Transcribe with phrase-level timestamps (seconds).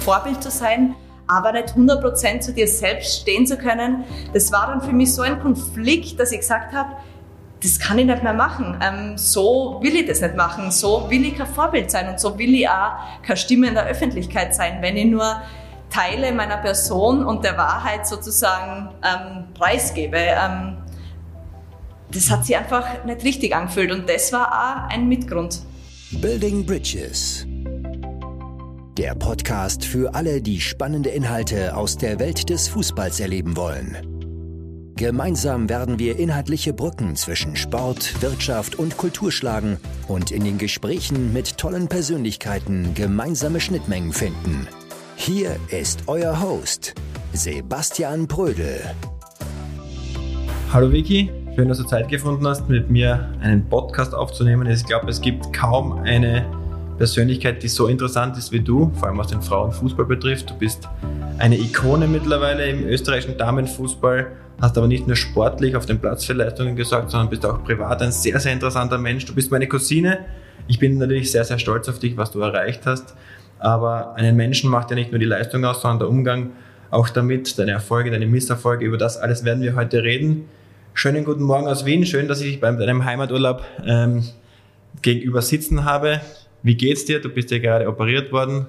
[0.00, 0.94] Vorbild zu sein,
[1.26, 4.04] aber nicht 100% zu dir selbst stehen zu können.
[4.32, 6.96] Das war dann für mich so ein Konflikt, dass ich gesagt habe,
[7.62, 8.78] das kann ich nicht mehr machen.
[8.82, 10.70] Ähm, so will ich das nicht machen.
[10.70, 12.92] So will ich kein Vorbild sein und so will ich auch
[13.22, 15.40] keine Stimme in der Öffentlichkeit sein, wenn ich nur
[15.90, 20.16] Teile meiner Person und der Wahrheit sozusagen ähm, preisgebe.
[20.16, 20.78] Ähm,
[22.12, 25.60] das hat sich einfach nicht richtig angefühlt und das war auch ein Mitgrund.
[26.12, 27.46] Building Bridges.
[28.98, 33.96] Der Podcast für alle, die spannende Inhalte aus der Welt des Fußballs erleben wollen.
[34.96, 41.32] Gemeinsam werden wir inhaltliche Brücken zwischen Sport, Wirtschaft und Kultur schlagen und in den Gesprächen
[41.32, 44.66] mit tollen Persönlichkeiten gemeinsame Schnittmengen finden.
[45.14, 46.94] Hier ist euer Host,
[47.32, 48.80] Sebastian Prödel.
[50.72, 54.68] Hallo Vicky, schön, dass du Zeit gefunden hast, mit mir einen Podcast aufzunehmen.
[54.68, 56.44] Ich glaube, es gibt kaum eine
[57.00, 60.50] Persönlichkeit, die so interessant ist wie du, vor allem was den Frauenfußball betrifft.
[60.50, 60.86] Du bist
[61.38, 64.26] eine Ikone mittlerweile im österreichischen Damenfußball,
[64.60, 68.02] hast aber nicht nur sportlich auf dem Platz für Leistungen gesorgt, sondern bist auch privat
[68.02, 69.24] ein sehr, sehr interessanter Mensch.
[69.24, 70.26] Du bist meine Cousine.
[70.68, 73.14] Ich bin natürlich sehr, sehr stolz auf dich, was du erreicht hast.
[73.58, 76.50] Aber einen Menschen macht ja nicht nur die Leistung aus, sondern der Umgang
[76.90, 78.84] auch damit, deine Erfolge, deine Misserfolge.
[78.84, 80.50] Über das alles werden wir heute reden.
[80.92, 82.04] Schönen guten Morgen aus Wien.
[82.04, 84.22] Schön, dass ich dich bei deinem Heimaturlaub ähm,
[85.00, 86.20] gegenüber sitzen habe.
[86.62, 87.20] Wie geht's dir?
[87.20, 88.66] Du bist ja gerade operiert worden.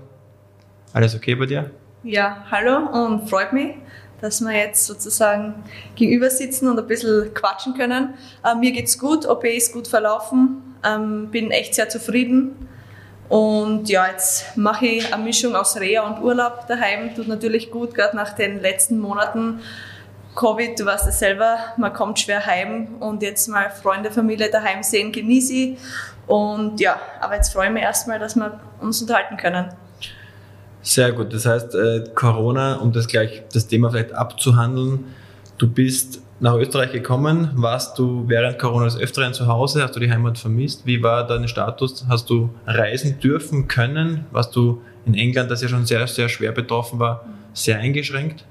[0.93, 1.71] Alles okay bei dir?
[2.03, 3.75] Ja, hallo und freut mich,
[4.21, 5.55] dass wir jetzt sozusagen
[5.95, 8.13] gegenüber sitzen und ein bisschen quatschen können.
[8.43, 12.67] Äh, mir geht's gut, OP ist gut verlaufen, ähm, bin echt sehr zufrieden.
[13.29, 17.13] Und ja, jetzt mache ich eine Mischung aus Reha und Urlaub daheim.
[17.15, 19.59] Tut natürlich gut, gerade nach den letzten Monaten
[20.35, 24.81] Covid, du weißt es selber, man kommt schwer heim und jetzt mal Freunde, Familie daheim
[24.81, 25.77] sehen, genieße ich.
[26.31, 29.65] Und ja, aber jetzt freue ich mich erstmal, dass wir uns unterhalten können.
[30.81, 31.33] Sehr gut.
[31.33, 35.07] Das heißt, äh, Corona, um das gleich das Thema vielleicht abzuhandeln,
[35.57, 37.51] du bist nach Österreich gekommen.
[37.55, 39.83] Warst du während Corona des Öfteren zu Hause?
[39.83, 40.85] Hast du die Heimat vermisst?
[40.85, 42.05] Wie war dein Status?
[42.07, 44.23] Hast du reisen dürfen können?
[44.31, 48.45] Warst du in England, das ja schon sehr, sehr schwer betroffen war, sehr eingeschränkt?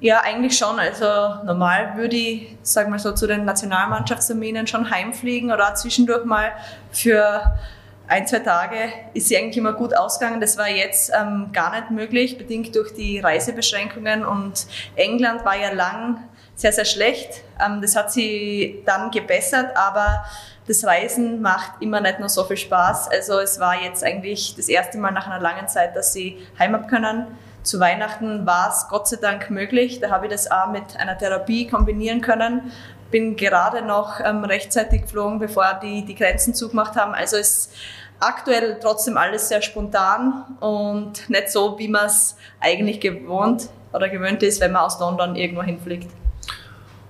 [0.00, 0.78] Ja, eigentlich schon.
[0.78, 1.06] Also
[1.44, 6.52] normal würde ich, sag mal so, zu den Nationalmannschaftsterminen schon heimfliegen oder zwischendurch mal
[6.92, 7.58] für
[8.06, 8.76] ein, zwei Tage
[9.12, 10.40] ist sie eigentlich immer gut ausgegangen.
[10.40, 14.24] Das war jetzt ähm, gar nicht möglich, bedingt durch die Reisebeschränkungen.
[14.24, 16.22] Und England war ja lang
[16.54, 17.42] sehr, sehr schlecht.
[17.60, 20.24] Ähm, das hat sie dann gebessert, aber
[20.68, 23.10] das Reisen macht immer nicht nur so viel Spaß.
[23.10, 26.86] Also es war jetzt eigentlich das erste Mal nach einer langen Zeit, dass sie heim
[26.86, 27.26] können
[27.68, 30.00] zu Weihnachten war es Gott sei Dank möglich.
[30.00, 32.72] Da habe ich das auch mit einer Therapie kombinieren können.
[33.10, 37.14] Bin gerade noch ähm, rechtzeitig geflogen, bevor die die Grenzen zugemacht haben.
[37.14, 37.72] Also ist
[38.20, 44.42] aktuell trotzdem alles sehr spontan und nicht so, wie man es eigentlich gewohnt oder gewöhnt
[44.42, 46.10] ist, wenn man aus London irgendwo hinfliegt.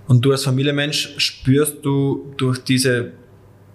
[0.08, 3.12] Und du als Familienmensch spürst du durch diese,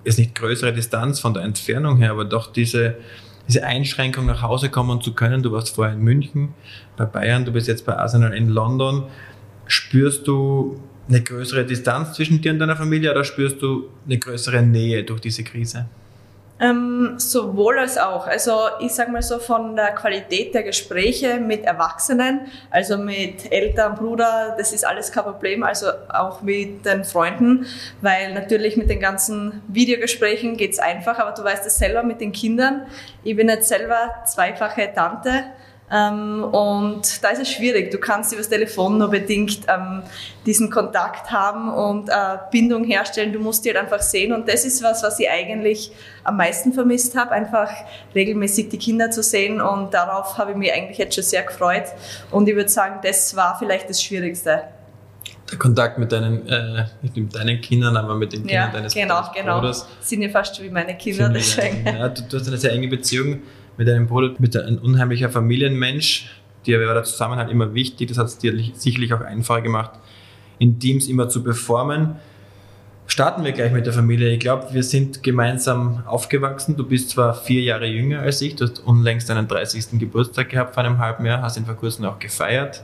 [0.04, 2.98] ist nicht größere Distanz von der Entfernung her, aber doch diese
[3.48, 5.44] diese Einschränkung nach Hause kommen zu können.
[5.44, 6.54] Du warst vorher in München,
[6.96, 9.04] bei Bayern, du bist jetzt bei Arsenal in London.
[9.68, 14.62] Spürst du eine größere Distanz zwischen dir und deiner Familie oder spürst du eine größere
[14.62, 15.88] Nähe durch diese Krise?
[16.64, 18.26] Ähm, sowohl als auch.
[18.26, 23.96] Also ich sage mal so von der Qualität der Gespräche mit Erwachsenen, also mit Eltern,
[23.96, 27.66] Bruder, das ist alles kein Problem, also auch mit den Freunden,
[28.00, 32.32] weil natürlich mit den ganzen Videogesprächen geht's einfach, aber du weißt es selber mit den
[32.32, 32.88] Kindern.
[33.26, 35.44] Ich bin jetzt selber zweifache Tante
[35.94, 37.92] und da ist es schwierig.
[37.92, 40.02] Du kannst über das Telefon nur bedingt ähm,
[40.44, 42.14] diesen Kontakt haben und äh,
[42.52, 43.32] Bindung herstellen.
[43.32, 44.34] Du musst die halt einfach sehen.
[44.34, 45.92] Und das ist was, was ich eigentlich
[46.24, 47.70] am meisten vermisst habe, einfach
[48.16, 49.62] regelmäßig die Kinder zu sehen.
[49.62, 51.86] Und darauf habe ich mich eigentlich jetzt schon sehr gefreut.
[52.32, 54.64] Und ich würde sagen, das war vielleicht das Schwierigste.
[55.52, 59.22] Der Kontakt mit deinen, äh, mit deinen Kindern, aber mit den Kindern ja, deines genau,
[59.22, 59.82] Bruders.
[59.84, 59.94] genau.
[60.02, 61.86] Sind ja fast wie meine Kinder, deswegen.
[61.86, 63.44] Ja, du, du hast eine sehr enge Beziehung
[63.78, 66.30] mit deinem Bruder, mit ein unheimlicher Familienmensch.
[66.66, 68.10] Dir war der Zusammenhalt immer wichtig.
[68.10, 69.92] Das hat es dir sicherlich auch einfacher gemacht,
[70.60, 72.16] in Teams immer zu performen.
[73.06, 74.30] Starten wir gleich mit der Familie.
[74.30, 76.78] Ich glaube, wir sind gemeinsam aufgewachsen.
[76.78, 80.00] Du bist zwar vier Jahre jünger als ich, du hast unlängst deinen 30.
[80.00, 82.84] Geburtstag gehabt vor einem halben Jahr, hast ihn vor kurzem auch gefeiert.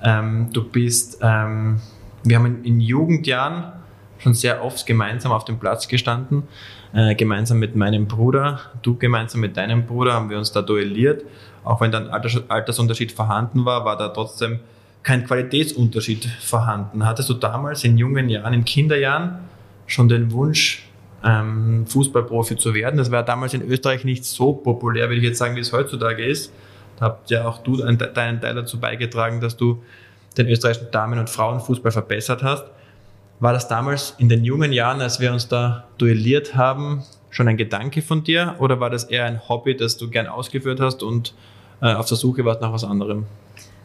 [0.00, 1.80] Ähm, du bist, ähm,
[2.22, 3.72] wir haben in, in Jugendjahren
[4.18, 6.44] schon sehr oft gemeinsam auf dem Platz gestanden.
[6.92, 11.24] Äh, gemeinsam mit meinem Bruder, du gemeinsam mit deinem Bruder haben wir uns da duelliert.
[11.64, 14.60] Auch wenn dann Alters Altersunterschied vorhanden war, war da trotzdem
[15.02, 17.04] kein Qualitätsunterschied vorhanden.
[17.04, 19.38] Hattest du damals in jungen Jahren, in Kinderjahren
[19.86, 20.88] schon den Wunsch,
[21.24, 22.96] ähm, Fußballprofi zu werden?
[22.96, 26.24] Das war damals in Österreich nicht so populär, würde ich jetzt sagen, wie es heutzutage
[26.24, 26.52] ist.
[26.98, 29.82] Da habt ja auch du deinen Teil dazu beigetragen, dass du
[30.36, 32.64] den österreichischen Damen- und Frauenfußball verbessert hast.
[33.40, 37.56] War das damals in den jungen Jahren, als wir uns da duelliert haben, schon ein
[37.56, 41.34] Gedanke von dir oder war das eher ein Hobby, das du gern ausgeführt hast und
[41.80, 43.26] äh, auf der Suche warst nach was anderem?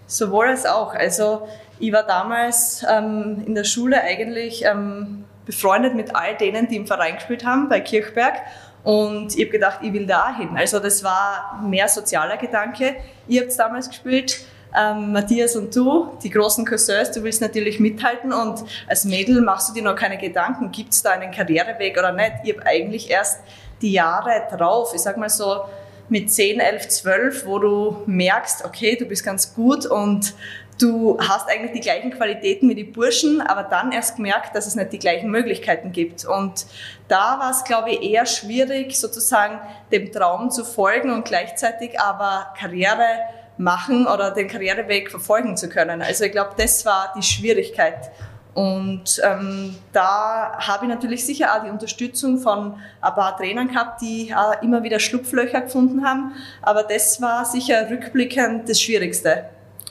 [0.07, 0.93] Sowohl als auch.
[0.93, 1.47] Also
[1.79, 6.87] ich war damals ähm, in der Schule eigentlich ähm, befreundet mit all denen, die im
[6.87, 8.35] Verein gespielt haben, bei Kirchberg.
[8.83, 10.49] Und ich habe gedacht, ich will da hin.
[10.55, 12.95] Also das war mehr sozialer Gedanke.
[13.27, 18.33] Ihr habt damals gespielt, ähm, Matthias und du, die großen Cousins, du willst natürlich mithalten
[18.33, 22.11] und als Mädel machst du dir noch keine Gedanken, gibt es da einen Karriereweg oder
[22.11, 22.33] nicht.
[22.43, 23.41] Ich habe eigentlich erst
[23.81, 25.61] die Jahre drauf, ich sag mal so
[26.09, 30.33] mit 10, 11, 12, wo du merkst, okay, du bist ganz gut und
[30.81, 34.75] du hast eigentlich die gleichen Qualitäten wie die Burschen, aber dann erst gemerkt, dass es
[34.75, 36.25] nicht die gleichen Möglichkeiten gibt.
[36.25, 36.65] Und
[37.07, 39.59] da war es, glaube ich, eher schwierig, sozusagen
[39.91, 43.19] dem Traum zu folgen und gleichzeitig aber Karriere
[43.57, 46.01] machen oder den Karriereweg verfolgen zu können.
[46.01, 48.11] Also ich glaube, das war die Schwierigkeit.
[48.53, 54.01] Und ähm, da habe ich natürlich sicher auch die Unterstützung von ein paar Trainern gehabt,
[54.01, 56.33] die auch immer wieder Schlupflöcher gefunden haben.
[56.61, 59.45] Aber das war sicher rückblickend das Schwierigste.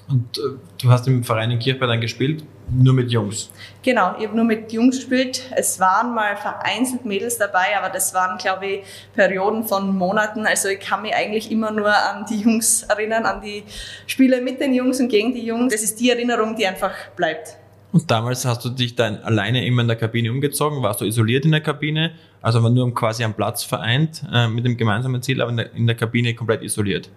[0.08, 3.50] Und äh, du hast im Verein in Kirchberg dann gespielt, nur mit Jungs?
[3.82, 5.42] Genau, ich habe nur mit Jungs gespielt.
[5.56, 10.46] Es waren mal vereinzelt Mädels dabei, aber das waren, glaube ich, Perioden von Monaten.
[10.46, 13.64] Also ich kann mich eigentlich immer nur an die Jungs erinnern, an die
[14.06, 15.72] Spiele mit den Jungs und gegen die Jungs.
[15.72, 17.58] Das ist die Erinnerung, die einfach bleibt.
[17.92, 21.44] Und damals hast du dich dann alleine immer in der Kabine umgezogen, warst du isoliert
[21.44, 25.50] in der Kabine, also nur quasi am Platz vereint äh, mit dem gemeinsamen Ziel, aber
[25.50, 27.10] in der, in der Kabine komplett isoliert.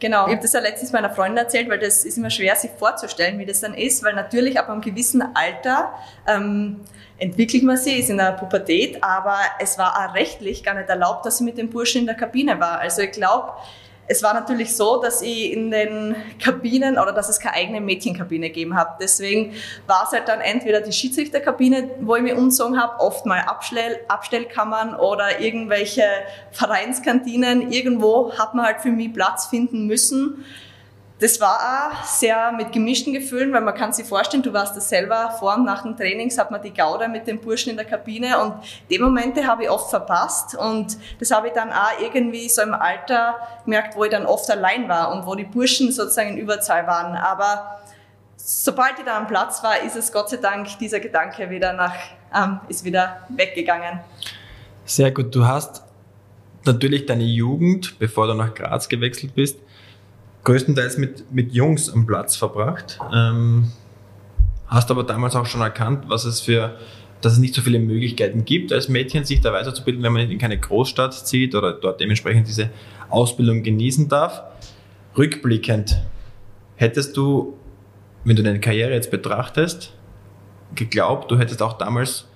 [0.00, 2.70] Genau, ich habe das ja letztens meiner Freundin erzählt, weil das ist immer schwer, sich
[2.78, 5.92] vorzustellen, wie das dann ist, weil natürlich ab einem gewissen Alter
[6.26, 6.76] ähm,
[7.16, 11.24] entwickelt man sich, ist in der Pubertät, aber es war auch rechtlich gar nicht erlaubt,
[11.24, 12.78] dass ich mit dem Burschen in der Kabine war.
[12.78, 13.54] Also ich glaube,
[14.08, 18.48] es war natürlich so, dass ich in den Kabinen oder dass es keine eigene Mädchenkabine
[18.48, 19.00] gegeben hat.
[19.00, 19.54] Deswegen
[19.86, 24.00] war es halt dann entweder die Schiedsrichterkabine, wo ich mich umgezogen habe, oft mal Abstell
[24.08, 26.04] Abstellkammern oder irgendwelche
[26.52, 27.70] Vereinskantinen.
[27.70, 30.44] Irgendwo hat man halt für mich Platz finden müssen
[31.20, 31.58] das war
[31.92, 35.56] auch sehr mit gemischten Gefühlen, weil man kann sich vorstellen, du warst das selber vor
[35.56, 38.54] und nach den Trainings, hat man die Gaude mit den Burschen in der Kabine und
[38.88, 42.72] die Momente habe ich oft verpasst und das habe ich dann auch irgendwie so im
[42.72, 46.86] Alter gemerkt, wo ich dann oft allein war und wo die Burschen sozusagen in Überzahl
[46.86, 47.16] waren.
[47.16, 47.80] Aber
[48.36, 51.94] sobald ich da am Platz war, ist es Gott sei Dank dieser Gedanke wieder nach,
[52.32, 54.00] ähm, ist wieder weggegangen.
[54.84, 55.34] Sehr gut.
[55.34, 55.82] Du hast
[56.64, 59.58] natürlich deine Jugend, bevor du nach Graz gewechselt bist,
[60.44, 62.98] größtenteils mit, mit Jungs am Platz verbracht.
[63.12, 63.70] Ähm,
[64.66, 66.76] hast aber damals auch schon erkannt, was es für,
[67.20, 70.38] dass es nicht so viele Möglichkeiten gibt, als Mädchen sich da weiterzubilden, wenn man in
[70.38, 72.70] keine Großstadt zieht oder dort dementsprechend diese
[73.08, 74.42] Ausbildung genießen darf.
[75.16, 76.00] Rückblickend,
[76.76, 77.56] hättest du,
[78.24, 79.92] wenn du deine Karriere jetzt betrachtest,
[80.74, 82.26] geglaubt, du hättest auch damals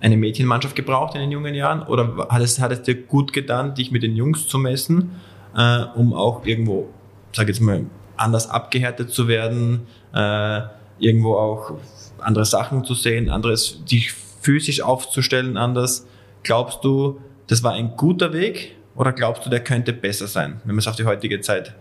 [0.00, 1.82] eine Mädchenmannschaft gebraucht in den jungen Jahren?
[1.82, 5.12] Oder hat es, hat es dir gut getan, dich mit den Jungs zu messen,
[5.56, 6.90] äh, um auch irgendwo
[7.36, 7.84] sage jetzt mal,
[8.16, 10.62] anders abgehärtet zu werden, äh,
[10.98, 11.74] irgendwo auch
[12.18, 16.06] andere Sachen zu sehen, anderes, dich physisch aufzustellen anders.
[16.42, 20.74] Glaubst du, das war ein guter Weg oder glaubst du, der könnte besser sein, wenn
[20.74, 21.74] man es auf die heutige Zeit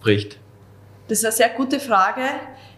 [0.00, 0.38] bricht?
[1.08, 2.20] Das ist eine sehr gute Frage.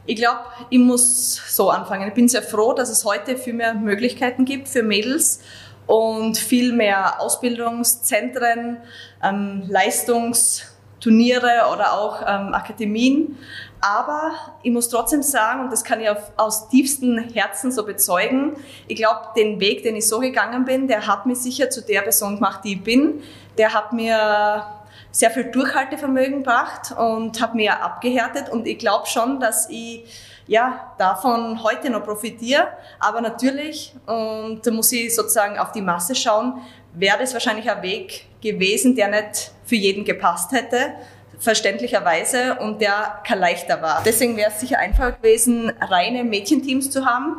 [0.07, 2.07] Ich glaube, ich muss so anfangen.
[2.07, 5.43] Ich bin sehr froh, dass es heute viel mehr Möglichkeiten gibt für Mädels
[5.87, 8.77] und viel mehr Ausbildungszentren,
[9.23, 13.39] ähm, Leistungs- Turniere oder auch ähm, Akademien.
[13.81, 18.57] Aber ich muss trotzdem sagen, und das kann ich auf, aus tiefstem Herzen so bezeugen,
[18.87, 22.03] ich glaube, den Weg, den ich so gegangen bin, der hat mich sicher zu der
[22.03, 23.23] Person gemacht, die ich bin.
[23.57, 24.67] Der hat mir
[25.11, 28.51] sehr viel Durchhaltevermögen gebracht und hat mir abgehärtet.
[28.51, 30.05] Und ich glaube schon, dass ich
[30.47, 32.69] ja, davon heute noch profitiere.
[32.99, 36.61] Aber natürlich, und da muss ich sozusagen auf die Masse schauen,
[36.93, 40.95] wäre das wahrscheinlich ein Weg gewesen, der nicht für jeden gepasst hätte,
[41.39, 44.03] verständlicherweise, und der kein leichter war.
[44.05, 47.37] Deswegen wäre es sicher einfacher gewesen, reine Mädchenteams zu haben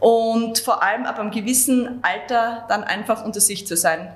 [0.00, 4.08] und vor allem ab einem gewissen Alter dann einfach unter sich zu sein.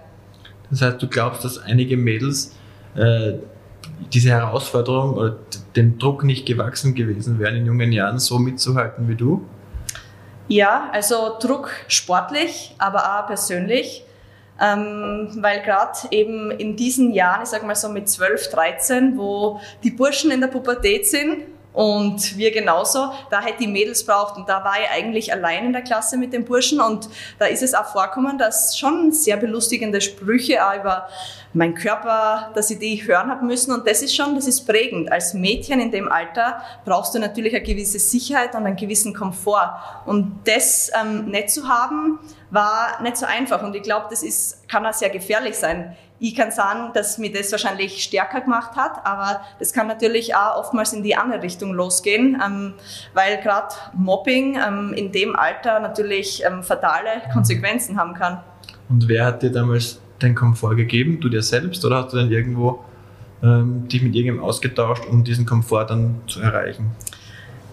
[0.70, 2.56] Das heißt, du glaubst, dass einige Mädels
[2.96, 3.34] äh,
[4.12, 5.36] diese Herausforderung oder
[5.76, 9.46] dem Druck nicht gewachsen gewesen wären, in jungen Jahren so mitzuhalten wie du?
[10.48, 14.04] Ja, also Druck sportlich, aber auch persönlich.
[14.60, 19.60] Ähm, weil gerade eben in diesen Jahren, ich sag mal so mit 12, 13, wo
[19.82, 21.42] die Burschen in der Pubertät sind
[21.76, 25.72] und wir genauso, da hätte die Mädels braucht und da war ich eigentlich allein in
[25.74, 30.00] der Klasse mit den Burschen und da ist es auch vorkommen, dass schon sehr belustigende
[30.00, 31.06] Sprüche auch über
[31.52, 33.72] mein Körper, dass ich die hören habe müssen.
[33.72, 35.12] Und das ist schon, das ist prägend.
[35.12, 39.74] Als Mädchen in dem Alter brauchst du natürlich eine gewisse Sicherheit und einen gewissen Komfort.
[40.06, 42.18] Und das ähm, nicht zu haben,
[42.50, 43.62] war nicht so einfach.
[43.62, 45.96] Und ich glaube, das ist, kann auch sehr gefährlich sein.
[46.18, 50.56] Ich kann sagen, dass mir das wahrscheinlich stärker gemacht hat, aber das kann natürlich auch
[50.56, 52.74] oftmals in die andere Richtung losgehen, ähm,
[53.12, 58.40] weil gerade Mobbing ähm, in dem Alter natürlich ähm, fatale Konsequenzen haben kann.
[58.88, 61.20] Und wer hat dir damals den Komfort gegeben?
[61.20, 62.82] Du dir selbst oder hast du dann irgendwo
[63.42, 66.92] ähm, dich mit irgendjemandem ausgetauscht, um diesen Komfort dann zu erreichen?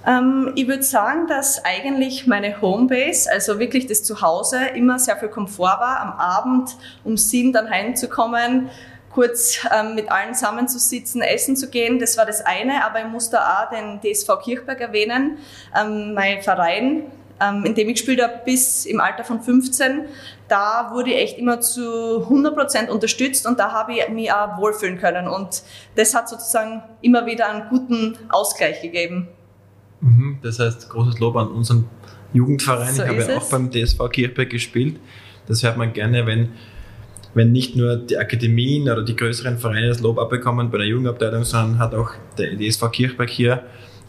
[0.06, 5.30] Ähm, ich würde sagen, dass eigentlich meine Homebase, also wirklich das Zuhause, immer sehr viel
[5.30, 6.00] Komfort war.
[6.02, 8.70] Am Abend um sieben dann heimzukommen,
[9.14, 12.84] kurz ähm, mit allen zusammenzusitzen, essen zu gehen, das war das eine.
[12.86, 15.38] Aber ich muss da auch den DSV Kirchberg erwähnen,
[15.80, 17.04] ähm, mein Verein,
[17.42, 20.06] ähm, in dem ich gespielt habe bis im Alter von 15.
[20.50, 24.58] Da wurde ich echt immer zu 100 Prozent unterstützt und da habe ich mich auch
[24.58, 25.28] wohlfühlen können.
[25.30, 25.64] Und
[25.96, 29.30] das hat sozusagen immer wieder einen guten Ausgleich gegeben.
[30.04, 31.86] Mhm, das heißt, großes Lob an unseren
[32.34, 32.94] Jugendverein.
[32.94, 35.00] So ich habe ja auch beim DSV Kirchberg gespielt.
[35.48, 36.50] Das hört man gerne, wenn,
[37.34, 41.46] wenn nicht nur die Akademien oder die größeren Vereine das Lob abbekommen bei der Jugendabteilung,
[41.46, 43.64] sondern hat auch der DSV Kirchberg hier,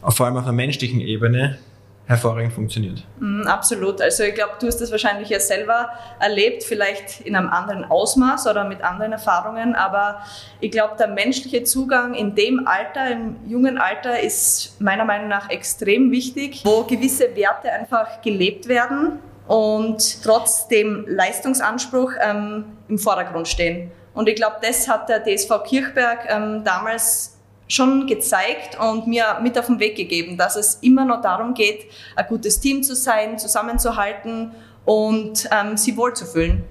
[0.08, 1.58] vor allem auf einer menschlichen Ebene,
[2.06, 3.04] hervorragend funktioniert.
[3.18, 4.00] Mm, absolut.
[4.00, 5.88] Also ich glaube, du hast das wahrscheinlich ja selber
[6.20, 10.20] erlebt, vielleicht in einem anderen Ausmaß oder mit anderen Erfahrungen, aber
[10.61, 15.49] ich glaube, der menschliche Zugang in dem Alter, im jungen Alter, ist meiner Meinung nach
[15.50, 23.90] extrem wichtig, wo gewisse Werte einfach gelebt werden und trotzdem Leistungsanspruch ähm, im Vordergrund stehen.
[24.14, 27.34] Und ich glaube, das hat der DSV Kirchberg ähm, damals
[27.68, 31.87] schon gezeigt und mir mit auf den Weg gegeben, dass es immer noch darum geht,
[32.16, 34.52] ein gutes Team zu sein, zusammenzuhalten
[34.85, 36.64] und ähm, sie wohlzufühlen.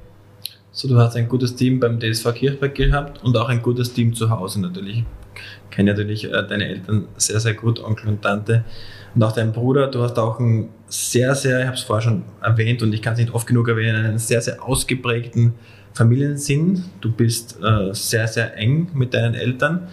[0.71, 4.13] So, du hast ein gutes Team beim DSV Kirchberg gehabt und auch ein gutes Team
[4.13, 5.03] zu Hause natürlich.
[5.35, 8.63] Ich kenne natürlich äh, deine Eltern sehr, sehr gut, Onkel und Tante.
[9.15, 12.23] Und auch dein Bruder, du hast auch einen sehr, sehr, ich habe es vorher schon
[12.41, 15.53] erwähnt und ich kann es nicht oft genug erwähnen, einen sehr, sehr ausgeprägten
[15.93, 16.83] Familiensinn.
[17.01, 19.88] Du bist äh, sehr, sehr eng mit deinen Eltern.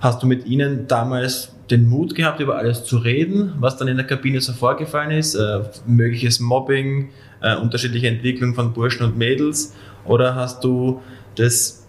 [0.00, 3.98] Hast du mit ihnen damals den Mut gehabt, über alles zu reden, was dann in
[3.98, 5.34] der Kabine so vorgefallen ist?
[5.34, 7.10] Äh, mögliches Mobbing,
[7.42, 9.74] äh, unterschiedliche Entwicklung von Burschen und Mädels?
[10.06, 11.02] Oder hast du
[11.36, 11.86] das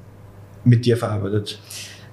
[0.66, 1.58] mit dir verarbeitet?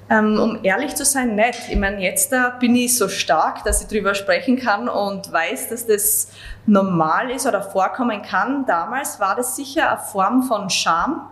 [0.08, 1.68] Ähm, um ehrlich zu sein, nicht.
[1.68, 5.68] Ich meine, jetzt da bin ich so stark, dass ich darüber sprechen kann und weiß,
[5.68, 6.32] dass das
[6.64, 8.64] normal ist oder vorkommen kann.
[8.66, 11.28] Damals war das sicher eine Form von Scham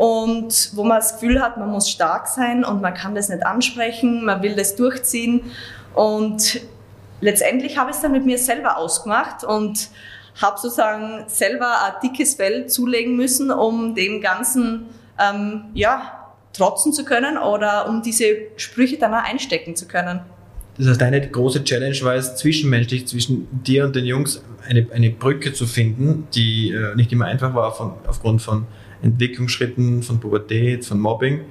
[0.00, 3.44] und wo man das Gefühl hat, man muss stark sein und man kann das nicht
[3.44, 5.42] ansprechen, man will das durchziehen
[5.94, 6.62] und
[7.20, 9.90] letztendlich habe ich es dann mit mir selber ausgemacht und
[10.40, 14.86] habe sozusagen selber ein dickes Fell zulegen müssen, um dem Ganzen
[15.18, 18.24] ähm, ja, trotzen zu können oder um diese
[18.56, 20.20] Sprüche dann auch einstecken zu können.
[20.78, 25.10] Das heißt, deine große Challenge war es, zwischenmenschlich zwischen dir und den Jungs eine, eine
[25.10, 28.64] Brücke zu finden, die äh, nicht immer einfach war von, aufgrund von
[29.02, 31.44] Entwicklungsschritten, von Pubertät, von Mobbing.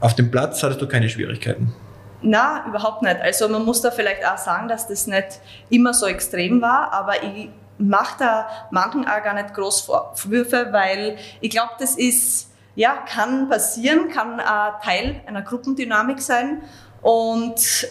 [0.00, 1.74] Auf dem Platz hattest du keine Schwierigkeiten.
[2.20, 3.20] Na, überhaupt nicht.
[3.20, 7.22] Also man muss da vielleicht auch sagen, dass das nicht immer so extrem war, aber
[7.22, 7.48] ich
[7.78, 13.48] mache da manchen auch gar nicht groß Vorwürfe, weil ich glaube, das ist, ja, kann
[13.48, 16.62] passieren, kann ein Teil einer Gruppendynamik sein
[17.02, 17.88] und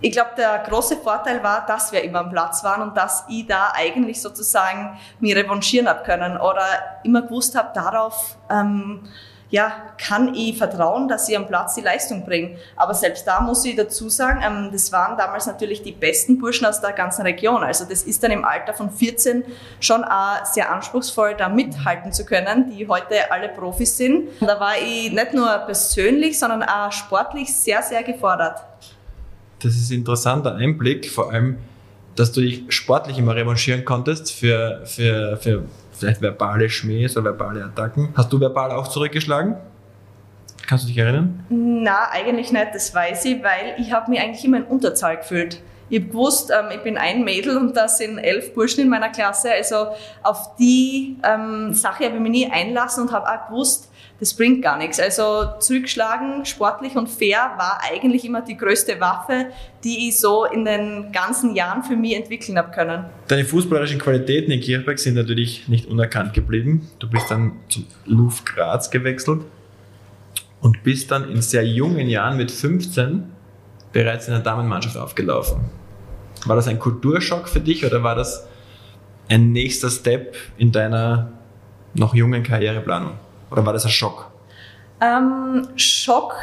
[0.00, 3.46] ich glaube, der große Vorteil war, dass wir immer am Platz waren und dass ich
[3.46, 6.64] da eigentlich sozusagen mir revanchieren habe können oder
[7.02, 9.08] immer gewusst habe, darauf ähm,
[9.50, 12.58] ja, kann ich vertrauen, dass ich am Platz die Leistung bringe.
[12.76, 16.66] Aber selbst da muss ich dazu sagen, ähm, das waren damals natürlich die besten Burschen
[16.66, 17.62] aus der ganzen Region.
[17.62, 19.44] Also das ist dann im Alter von 14
[19.80, 24.28] schon auch sehr anspruchsvoll, da mithalten zu können, die heute alle Profis sind.
[24.40, 28.62] Da war ich nicht nur persönlich, sondern auch sportlich sehr, sehr gefordert
[29.62, 31.58] das ist ein interessanter Einblick, vor allem,
[32.16, 37.64] dass du dich sportlich immer revanchieren konntest für, für, für vielleicht verbale Schmähs oder verbale
[37.64, 38.10] Attacken.
[38.16, 39.56] Hast du verbal auch zurückgeschlagen?
[40.66, 41.44] Kannst du dich erinnern?
[41.48, 45.62] Na, eigentlich nicht, das weiß ich, weil ich habe mich eigentlich immer in Unterzahl gefühlt.
[45.88, 49.08] Ich habe gewusst, ähm, ich bin ein Mädel und da sind elf Burschen in meiner
[49.08, 49.50] Klasse.
[49.50, 49.88] Also
[50.22, 54.62] auf die ähm, Sache habe ich mich nie einlassen und habe auch gewusst, das bringt
[54.62, 54.98] gar nichts.
[54.98, 59.46] Also zurückschlagen, sportlich und fair war eigentlich immer die größte Waffe,
[59.84, 63.04] die ich so in den ganzen Jahren für mich entwickeln habe können.
[63.28, 66.90] Deine fußballerischen Qualitäten in Kirchberg sind natürlich nicht unerkannt geblieben.
[66.98, 69.42] Du bist dann zum Luf Graz gewechselt
[70.60, 73.22] und bist dann in sehr jungen Jahren mit 15
[73.92, 75.60] bereits in der Damenmannschaft aufgelaufen.
[76.44, 78.48] War das ein Kulturschock für dich oder war das
[79.28, 81.32] ein nächster Step in deiner
[81.94, 83.12] noch jungen Karriereplanung?
[83.50, 84.30] Oder war das ein Schock?
[85.00, 86.34] Ähm, Schock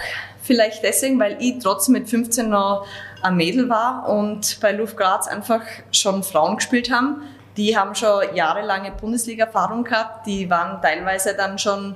[0.42, 2.86] vielleicht deswegen, weil ich trotzdem mit 15 noch
[3.22, 7.24] ein Mädel war und bei Luft Graz einfach schon Frauen gespielt haben.
[7.58, 10.28] Die haben schon jahrelange Bundesliga-Erfahrung gehabt.
[10.28, 11.96] Die waren teilweise dann schon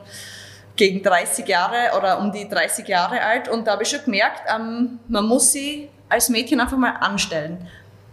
[0.76, 3.50] gegen 30 Jahre oder um die 30 Jahre alt.
[3.50, 7.68] Und da habe ich schon gemerkt, ähm, man muss sie als Mädchen einfach mal anstellen,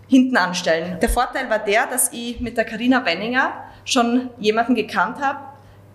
[0.09, 0.99] hinten anstellen.
[1.01, 3.53] Der Vorteil war der, dass ich mit der Karina Wenninger
[3.85, 5.39] schon jemanden gekannt habe,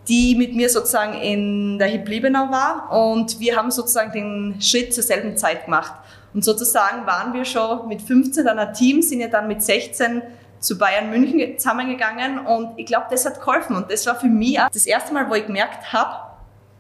[0.08, 4.93] die mit mir sozusagen in der Hip Liebenau war und wir haben sozusagen den Schritt
[4.93, 5.93] zur selben Zeit gemacht.
[6.34, 10.22] Und sozusagen waren wir schon mit 15 dann ein Team, sind ja dann mit 16
[10.60, 14.60] zu Bayern München zusammengegangen und ich glaube, das hat geholfen und das war für mich
[14.60, 16.31] auch das erste Mal, wo ich gemerkt habe,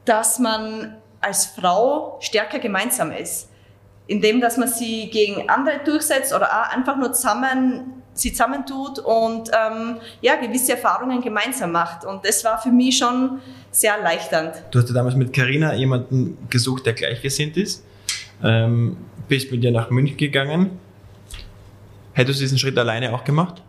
[0.05, 3.49] dass man als Frau stärker gemeinsam ist.
[4.07, 9.49] Indem, dass man sie gegen andere durchsetzt oder auch einfach nur zusammen, sie zusammentut und
[9.49, 12.05] ähm, ja, gewisse Erfahrungen gemeinsam macht.
[12.05, 14.63] Und das war für mich schon sehr erleichternd.
[14.71, 17.83] Du hast ja damals mit Carina jemanden gesucht, der gleichgesinnt ist.
[18.43, 18.97] Ähm,
[19.27, 20.79] bist mit ihr nach München gegangen.
[22.13, 23.61] Hättest du diesen Schritt alleine auch gemacht?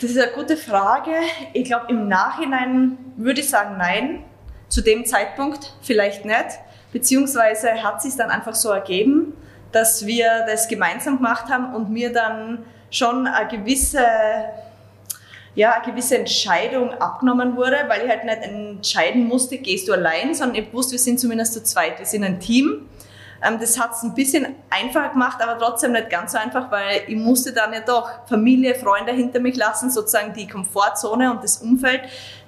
[0.00, 1.10] Das ist eine gute Frage.
[1.52, 4.24] Ich glaube, im Nachhinein würde ich sagen, nein.
[4.68, 6.46] Zu dem Zeitpunkt vielleicht nicht.
[6.92, 9.34] Beziehungsweise hat sich dann einfach so ergeben,
[9.72, 14.04] dass wir das gemeinsam gemacht haben und mir dann schon eine gewisse,
[15.54, 20.34] ja, eine gewisse Entscheidung abgenommen wurde, weil ich halt nicht entscheiden musste, gehst du allein,
[20.34, 22.88] sondern ich wusste, wir sind zumindest zu zweit, wir sind ein Team.
[23.44, 27.02] Ähm, das hat es ein bisschen einfacher gemacht, aber trotzdem nicht ganz so einfach, weil
[27.08, 31.58] ich musste dann ja doch Familie, Freunde hinter mich lassen, sozusagen die Komfortzone und das
[31.58, 32.02] Umfeld,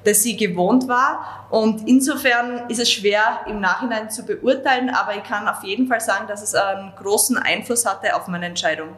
[0.05, 1.47] das sie gewohnt war.
[1.51, 6.01] Und insofern ist es schwer im Nachhinein zu beurteilen, aber ich kann auf jeden Fall
[6.01, 8.89] sagen, dass es einen großen Einfluss hatte auf meine Entscheidung.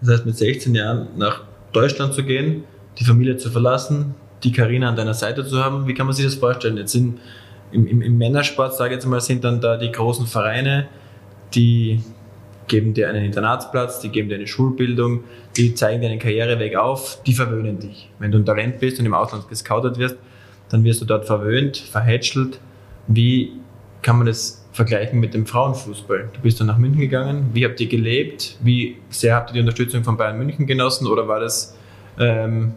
[0.00, 2.64] Das heißt, mit 16 Jahren nach Deutschland zu gehen,
[2.98, 6.24] die Familie zu verlassen, die Karina an deiner Seite zu haben, wie kann man sich
[6.24, 6.76] das vorstellen?
[6.76, 7.20] Jetzt sind
[7.72, 10.88] im, im, im Männersport, sage ich jetzt mal, sind dann da die großen Vereine,
[11.54, 12.02] die
[12.66, 15.24] geben dir einen Internatsplatz, die geben dir eine Schulbildung,
[15.56, 18.10] die zeigen dir einen Karriereweg auf, die verwöhnen dich.
[18.18, 20.16] Wenn du ein Talent bist und im Ausland gescoutet wirst,
[20.70, 22.60] dann wirst du dort verwöhnt, verhätschelt.
[23.06, 23.52] Wie
[24.02, 26.30] kann man das vergleichen mit dem Frauenfußball?
[26.32, 27.50] Du bist dann nach München gegangen.
[27.52, 28.56] Wie habt ihr gelebt?
[28.60, 31.76] Wie sehr habt ihr die Unterstützung von Bayern München genossen oder war das
[32.18, 32.74] ähm,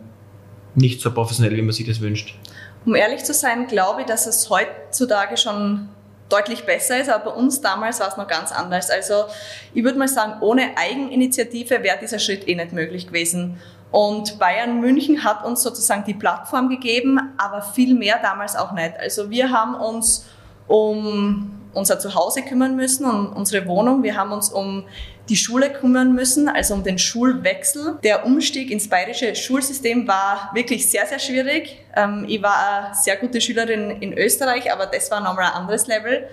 [0.76, 2.38] nicht so professionell, wie man sich das wünscht?
[2.86, 5.88] Um ehrlich zu sein, glaube ich, dass es heutzutage schon
[6.30, 8.90] deutlich besser ist, aber bei uns damals war es noch ganz anders.
[8.90, 9.26] Also
[9.74, 13.60] ich würde mal sagen, ohne Eigeninitiative wäre dieser Schritt eh nicht möglich gewesen.
[13.94, 19.00] Und Bayern München hat uns sozusagen die Plattform gegeben, aber viel mehr damals auch nicht.
[19.00, 20.26] Also wir haben uns
[20.66, 24.02] um unser Zuhause kümmern müssen, um unsere Wohnung.
[24.02, 24.84] Wir haben uns um
[25.30, 28.00] die Schule kümmern müssen, also um den Schulwechsel.
[28.04, 31.78] Der Umstieg ins bayerische Schulsystem war wirklich sehr, sehr schwierig.
[31.96, 35.86] Ähm, ich war eine sehr gute Schülerin in Österreich, aber das war nochmal ein anderes
[35.86, 36.28] Level.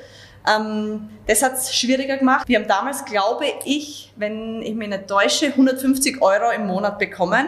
[0.48, 2.48] Ähm, das hat es schwieriger gemacht.
[2.48, 7.46] Wir haben damals, glaube ich, wenn ich mich nicht täusche, 150 Euro im Monat bekommen.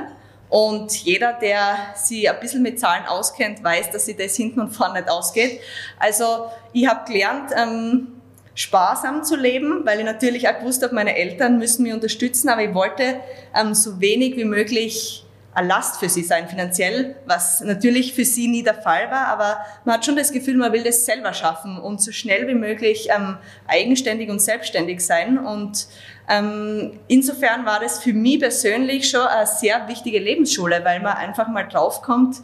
[0.48, 4.70] Und jeder, der sich ein bisschen mit Zahlen auskennt, weiß, dass sich das hinten und
[4.70, 5.60] vorne nicht ausgeht.
[5.98, 8.08] Also ich habe gelernt, ähm,
[8.54, 12.62] sparsam zu leben, weil ich natürlich auch gewusst habe, meine Eltern müssen mich unterstützen, aber
[12.62, 13.20] ich wollte
[13.54, 15.21] ähm, so wenig wie möglich
[15.54, 19.58] eine Last für sie sein, finanziell, was natürlich für sie nie der Fall war, aber
[19.84, 23.08] man hat schon das Gefühl, man will das selber schaffen und so schnell wie möglich
[23.14, 23.36] ähm,
[23.66, 25.38] eigenständig und selbstständig sein.
[25.38, 25.88] Und
[26.28, 31.48] ähm, insofern war das für mich persönlich schon eine sehr wichtige Lebensschule, weil man einfach
[31.48, 32.36] mal draufkommt,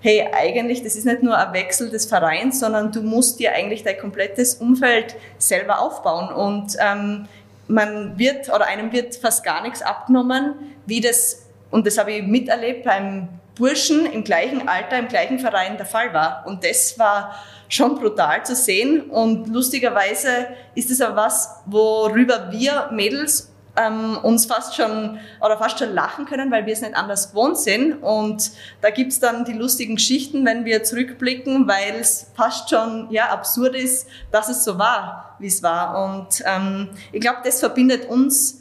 [0.00, 3.84] hey, eigentlich, das ist nicht nur ein Wechsel des Vereins, sondern du musst dir eigentlich
[3.84, 6.28] dein komplettes Umfeld selber aufbauen.
[6.28, 7.26] Und ähm,
[7.68, 11.43] man wird oder einem wird fast gar nichts abgenommen, wie das,
[11.74, 16.14] und das habe ich miterlebt beim Burschen im gleichen Alter, im gleichen Verein der Fall
[16.14, 16.44] war.
[16.46, 17.34] Und das war
[17.68, 19.10] schon brutal zu sehen.
[19.10, 25.80] Und lustigerweise ist es aber was, worüber wir Mädels ähm, uns fast schon oder fast
[25.80, 27.94] schon lachen können, weil wir es nicht anders gewohnt sind.
[27.94, 33.30] Und da gibt's dann die lustigen Geschichten, wenn wir zurückblicken, weil es fast schon ja,
[33.30, 36.04] absurd ist, dass es so war, wie es war.
[36.04, 38.60] Und ähm, ich glaube, das verbindet uns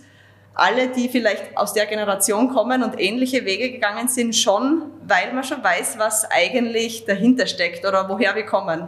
[0.55, 5.43] alle, die vielleicht aus der Generation kommen und ähnliche Wege gegangen sind, schon, weil man
[5.43, 8.87] schon weiß, was eigentlich dahinter steckt oder woher wir kommen.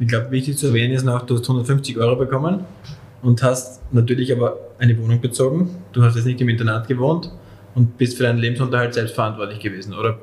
[0.00, 2.64] Ich glaube, wichtig zu erwähnen ist noch, du hast 150 Euro bekommen
[3.22, 5.82] und hast natürlich aber eine Wohnung bezogen.
[5.92, 7.30] Du hast jetzt nicht im Internat gewohnt
[7.74, 10.18] und bist für deinen Lebensunterhalt selbst verantwortlich gewesen, oder?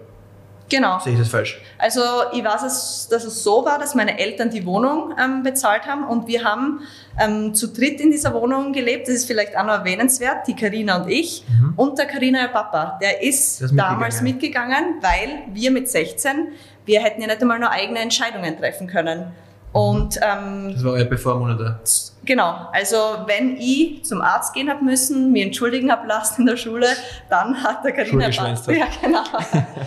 [0.71, 0.99] Genau.
[0.99, 1.59] Sehe ich das falsch?
[1.77, 6.05] Also ich weiß, dass es so war, dass meine Eltern die Wohnung ähm, bezahlt haben
[6.05, 6.79] und wir haben
[7.19, 9.09] ähm, zu dritt in dieser Wohnung gelebt.
[9.09, 11.73] Das ist vielleicht auch noch erwähnenswert, die Karina und ich mhm.
[11.75, 12.97] und der Karina ihr Papa.
[13.01, 16.47] Der ist, ist damals mitgegangen, weil wir mit 16,
[16.85, 19.33] wir hätten ja nicht einmal nur eigene Entscheidungen treffen können.
[19.73, 21.79] Und, ähm, das war euer Bevormunder.
[22.25, 26.57] Genau, also wenn ich zum Arzt gehen habe müssen, mir entschuldigen habe lassen in der
[26.57, 26.87] Schule,
[27.29, 29.23] dann hat der Carina Papa, ja, genau,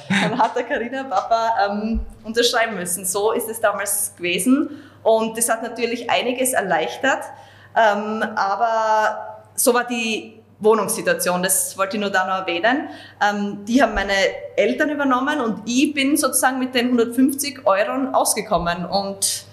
[0.09, 3.05] dann hat der Carina Papa ähm, unterschreiben müssen.
[3.05, 4.71] So ist es damals gewesen
[5.03, 7.25] und das hat natürlich einiges erleichtert,
[7.77, 12.89] ähm, aber so war die Wohnungssituation, das wollte ich nur da noch erwähnen.
[13.23, 14.15] Ähm, die haben meine
[14.57, 19.45] Eltern übernommen und ich bin sozusagen mit den 150 Euro ausgekommen und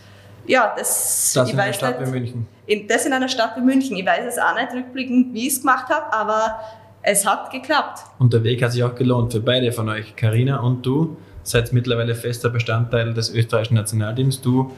[0.48, 2.48] ja, das, das ich in einer Stadt nicht, wie München.
[2.66, 3.98] In, das in einer Stadt wie München.
[3.98, 6.60] Ich weiß es auch nicht rückblickend, wie ich es gemacht habe, aber
[7.04, 8.00] es hat geklappt.
[8.20, 10.16] Und der Weg hat sich auch gelohnt für beide von euch.
[10.16, 14.42] Karina und du seid mittlerweile fester Bestandteil des österreichischen Nationalteams.
[14.42, 14.72] Du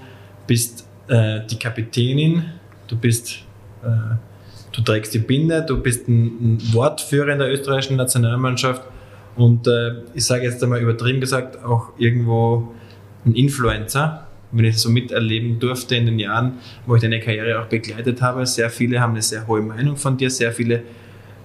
[0.47, 2.45] bist äh, die Kapitänin,
[2.87, 3.39] du bist
[3.83, 4.15] äh,
[4.73, 8.81] du trägst die Binde, du bist ein, ein Wortführer in der österreichischen Nationalmannschaft
[9.35, 12.73] und äh, ich sage jetzt einmal übertrieben gesagt auch irgendwo
[13.25, 16.53] ein Influencer, wenn ich das so miterleben durfte in den Jahren,
[16.85, 18.45] wo ich deine Karriere auch begleitet habe.
[18.45, 20.83] Sehr viele haben eine sehr hohe Meinung von dir, sehr viele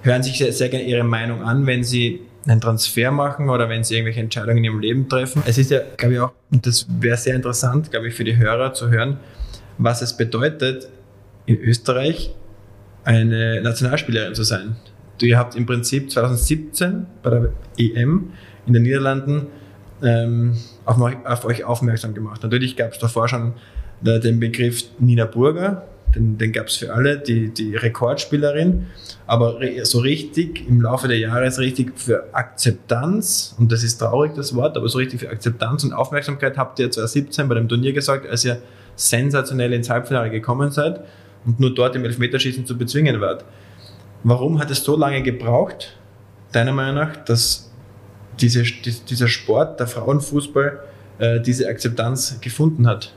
[0.03, 3.85] hören sich sehr, sehr gerne ihre Meinung an, wenn sie einen Transfer machen oder wenn
[3.85, 5.43] sie irgendwelche Entscheidungen in ihrem Leben treffen.
[5.45, 8.37] Es ist ja, glaube ich, auch, und das wäre sehr interessant, glaube ich, für die
[8.37, 9.19] Hörer zu hören,
[9.77, 10.89] was es bedeutet,
[11.47, 12.35] in Österreich
[13.05, 14.77] eine Nationalspielerin zu sein.
[15.21, 18.31] Ihr habt im Prinzip 2017 bei der EM
[18.67, 19.47] in den Niederlanden
[20.03, 22.43] ähm, auf, auf, euch aufmerksam gemacht.
[22.43, 23.55] Natürlich gab es davor schon
[24.05, 25.83] äh, den Begriff Nina Burger,
[26.15, 28.87] den, den gab es für alle, die, die Rekordspielerin,
[29.27, 34.33] aber so richtig im Laufe der Jahre ist richtig für Akzeptanz, und das ist traurig
[34.35, 37.93] das Wort, aber so richtig für Akzeptanz und Aufmerksamkeit habt ihr 2017 bei dem Turnier
[37.93, 38.63] gesagt, als ihr
[38.97, 41.01] sensationell ins Halbfinale gekommen seid
[41.45, 43.45] und nur dort im Elfmeterschießen zu bezwingen wart.
[44.25, 45.97] Warum hat es so lange gebraucht,
[46.53, 47.68] deiner Meinung nach, dass
[48.41, 50.81] diese, dieser Sport, der Frauenfußball,
[51.19, 53.13] äh, diese Akzeptanz gefunden hat?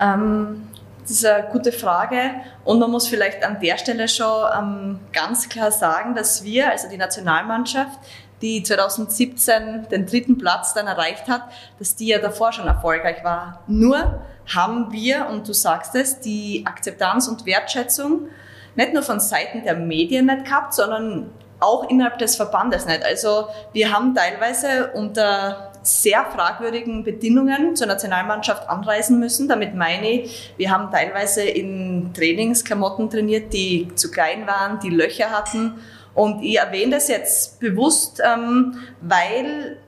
[0.00, 0.62] Ähm,
[1.02, 2.18] das ist eine gute Frage
[2.64, 6.88] und man muss vielleicht an der Stelle schon ähm, ganz klar sagen, dass wir, also
[6.88, 7.98] die Nationalmannschaft,
[8.42, 11.42] die 2017 den dritten Platz dann erreicht hat,
[11.78, 13.62] dass die ja davor schon erfolgreich war.
[13.66, 14.22] Nur
[14.54, 18.28] haben wir, und du sagst es, die Akzeptanz und Wertschätzung
[18.76, 21.30] nicht nur von Seiten der Medien nicht gehabt, sondern
[21.60, 23.04] auch innerhalb des Verbandes nicht.
[23.04, 29.48] Also wir haben teilweise unter sehr fragwürdigen Bedingungen zur Nationalmannschaft anreisen müssen.
[29.48, 35.30] Damit meine ich, wir haben teilweise in Trainingsklamotten trainiert, die zu klein waren, die Löcher
[35.30, 35.74] hatten.
[36.14, 39.78] Und ich erwähne das jetzt bewusst, ähm, weil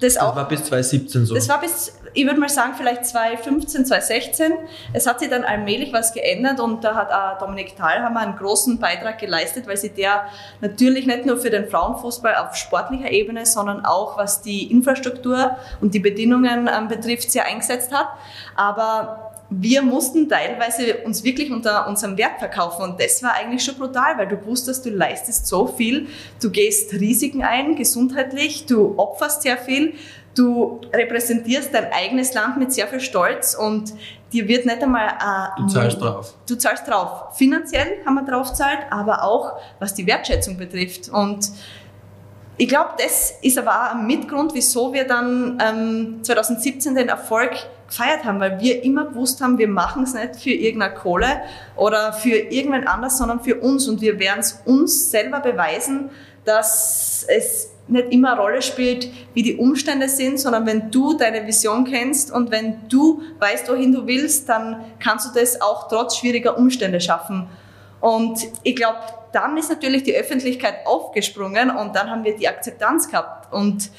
[0.00, 0.36] das, das auch.
[0.36, 1.34] war bis 2017 so.
[1.34, 4.52] Das war bis ich würde mal sagen, vielleicht 2015, 2016.
[4.94, 8.78] Es hat sich dann allmählich was geändert und da hat auch Dominik Thalhammer einen großen
[8.78, 10.24] Beitrag geleistet, weil sie der
[10.62, 15.92] natürlich nicht nur für den Frauenfußball auf sportlicher Ebene, sondern auch was die Infrastruktur und
[15.92, 18.08] die Bedingungen ähm, betrifft, sehr eingesetzt hat.
[18.56, 23.76] Aber wir mussten teilweise uns wirklich unter unserem Wert verkaufen und das war eigentlich schon
[23.76, 26.08] brutal, weil du wusstest, du leistest so viel,
[26.42, 29.94] du gehst Risiken ein, gesundheitlich, du opferst sehr viel,
[30.34, 33.92] du repräsentierst dein eigenes Land mit sehr viel Stolz und
[34.32, 35.08] dir wird nicht einmal...
[35.08, 36.34] Äh, du zahlst drauf.
[36.46, 37.36] Du zahlst drauf.
[37.36, 41.08] Finanziell haben wir drauf gezahlt, aber auch was die Wertschätzung betrifft.
[41.08, 41.50] Und
[42.58, 47.50] ich glaube, das ist aber auch ein Mitgrund, wieso wir dann ähm, 2017 den Erfolg
[47.86, 51.42] gefeiert haben, weil wir immer gewusst haben, wir machen es nicht für irgendeine Kohle
[51.76, 56.10] oder für irgendwen anders, sondern für uns und wir werden es uns selber beweisen,
[56.44, 61.46] dass es nicht immer eine Rolle spielt, wie die Umstände sind, sondern wenn du deine
[61.46, 66.16] Vision kennst und wenn du weißt, wohin du willst, dann kannst du das auch trotz
[66.16, 67.48] schwieriger Umstände schaffen.
[68.00, 68.98] Und ich glaube,
[69.32, 73.52] dann ist natürlich die Öffentlichkeit aufgesprungen und dann haben wir die Akzeptanz gehabt.
[73.52, 73.90] Und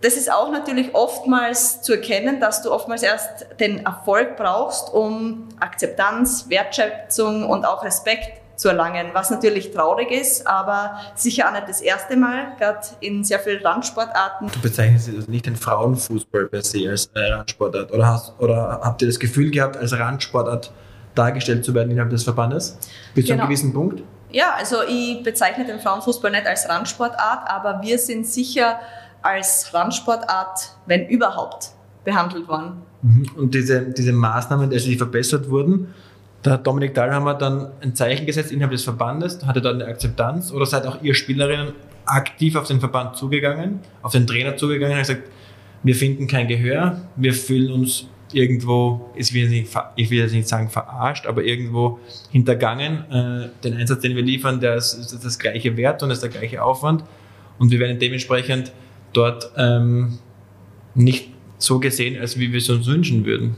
[0.00, 5.48] das ist auch natürlich oftmals zu erkennen, dass du oftmals erst den Erfolg brauchst, um
[5.60, 11.68] Akzeptanz, Wertschätzung und auch Respekt zu erlangen, was natürlich traurig ist, aber sicher auch nicht
[11.68, 14.50] das erste Mal, gerade in sehr vielen Randsportarten.
[14.52, 19.08] Du bezeichnest also nicht den Frauenfußball per se als Randsportart oder, hast, oder habt ihr
[19.08, 20.72] das Gefühl gehabt, als Randsportart
[21.14, 22.78] dargestellt zu werden innerhalb des Verbandes?
[23.14, 23.26] Bis genau.
[23.26, 23.48] zu einem genau.
[23.48, 24.02] gewissen Punkt?
[24.30, 28.80] Ja, also ich bezeichne den Frauenfußball nicht als Randsportart, aber wir sind sicher
[29.20, 31.70] als Randsportart, wenn überhaupt,
[32.04, 32.82] behandelt worden.
[33.02, 33.26] Mhm.
[33.36, 35.94] Und diese, diese Maßnahmen, also die verbessert wurden,
[36.42, 40.50] da hat Dominik Dahlhammer dann ein Zeichen gesetzt innerhalb des Verbandes, hatte dann eine Akzeptanz
[40.50, 41.72] oder seid auch ihr Spielerinnen
[42.04, 45.22] aktiv auf den Verband zugegangen, auf den Trainer zugegangen und gesagt,
[45.84, 51.44] wir finden kein Gehör, wir fühlen uns irgendwo, ich will, jetzt nicht sagen verarscht, aber
[51.44, 51.98] irgendwo
[52.30, 53.04] hintergangen.
[53.10, 56.30] Äh, den Einsatz, den wir liefern, der ist, ist das gleiche Wert und ist der
[56.30, 57.04] gleiche Aufwand
[57.58, 58.72] und wir werden dementsprechend
[59.12, 60.18] dort ähm,
[60.94, 63.56] nicht so gesehen, als wie wir es uns wünschen würden.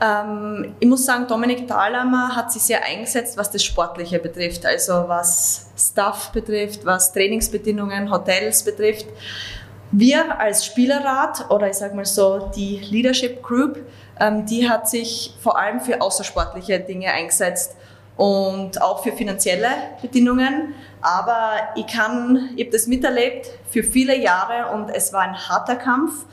[0.00, 5.04] Ähm, ich muss sagen, Dominik Thalhammer hat sich sehr eingesetzt, was das Sportliche betrifft, also
[5.06, 9.06] was Staff betrifft, was Trainingsbedingungen, Hotels betrifft.
[9.94, 13.78] Wir als Spielerrat oder ich sage mal so die Leadership Group,
[14.18, 17.76] ähm, die hat sich vor allem für außersportliche Dinge eingesetzt
[18.16, 19.68] und auch für finanzielle
[20.00, 20.74] Bedingungen.
[21.02, 25.76] Aber ich kann, ich habe das miterlebt für viele Jahre und es war ein harter
[25.76, 26.24] Kampf.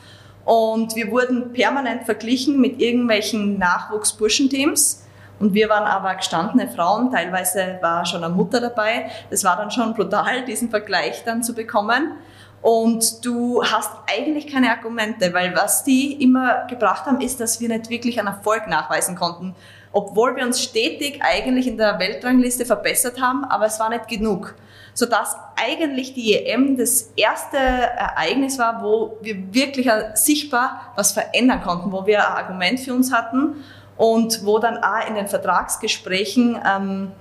[0.45, 5.05] Und wir wurden permanent verglichen mit irgendwelchen Nachwuchsburschenteams.
[5.41, 9.11] Und wir waren aber gestandene Frauen, teilweise war schon eine Mutter dabei.
[9.29, 12.13] Das war dann schon brutal, diesen Vergleich dann zu bekommen.
[12.61, 17.69] Und du hast eigentlich keine Argumente, weil was die immer gebracht haben, ist, dass wir
[17.69, 19.55] nicht wirklich einen Erfolg nachweisen konnten
[19.91, 24.55] obwohl wir uns stetig eigentlich in der Weltrangliste verbessert haben, aber es war nicht genug.
[24.93, 31.91] Sodass eigentlich die EM das erste Ereignis war, wo wir wirklich sichtbar was verändern konnten,
[31.91, 33.63] wo wir ein Argument für uns hatten
[33.97, 37.11] und wo dann auch in den Vertragsgesprächen ähm,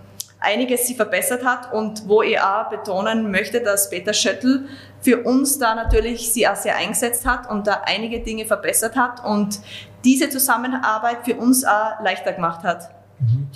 [0.41, 4.69] einiges sich verbessert hat und wo ich auch betonen möchte, dass Peter Schöttl
[5.01, 9.25] für uns da natürlich sie auch sehr eingesetzt hat und da einige Dinge verbessert hat
[9.25, 9.61] und
[10.05, 12.91] diese Zusammenarbeit für uns auch leichter gemacht hat.
[13.19, 13.49] Mhm.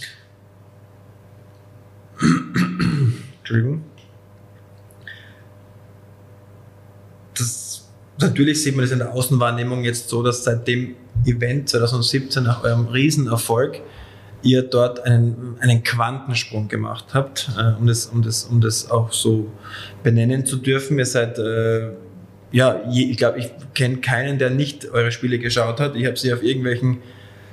[3.39, 3.85] Entschuldigung.
[7.37, 12.43] Das, natürlich sieht man das in der Außenwahrnehmung jetzt so, dass seit dem Event 2017
[12.43, 13.81] nach eurem Riesenerfolg
[14.43, 19.13] ihr dort einen, einen Quantensprung gemacht habt, äh, um, das, um, das, um das auch
[19.13, 19.51] so
[20.03, 20.99] benennen zu dürfen.
[20.99, 21.91] Ihr seid, äh,
[22.51, 25.97] ja, je, ich glaube, ich kenne keinen, der nicht eure Spiele geschaut hat.
[25.97, 26.99] Ich habe sie auf irgendwelchen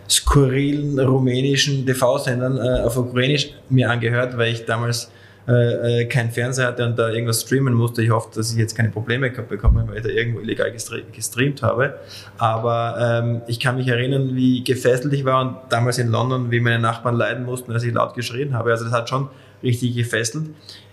[0.10, 5.12] skurrilen rumänischen TV-Sendern äh, auf Ukrainisch mir angehört, weil ich damals
[5.50, 8.04] äh, äh, kein Fernseher hatte und da irgendwas streamen musste.
[8.04, 11.96] Ich hoffe, dass ich jetzt keine Probleme bekomme, weil ich da irgendwo illegal gestreamt habe.
[12.38, 16.60] Aber ähm, ich kann mich erinnern, wie gefesselt ich war und damals in London, wie
[16.60, 18.70] meine Nachbarn leiden mussten, als ich laut geschrien habe.
[18.70, 19.30] Also das hat schon
[19.64, 20.46] richtig gefesselt.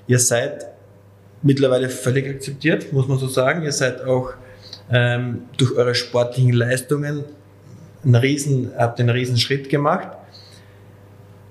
[0.06, 0.68] Ihr seid
[1.42, 3.62] mittlerweile völlig akzeptiert, muss man so sagen.
[3.62, 4.32] Ihr seid auch
[4.90, 7.24] ähm, durch eure sportlichen Leistungen
[8.02, 10.08] einen riesen, habt einen riesen Schritt gemacht.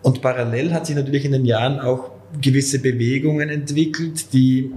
[0.02, 4.72] Und parallel hat sich natürlich in den Jahren auch gewisse Bewegungen entwickelt, die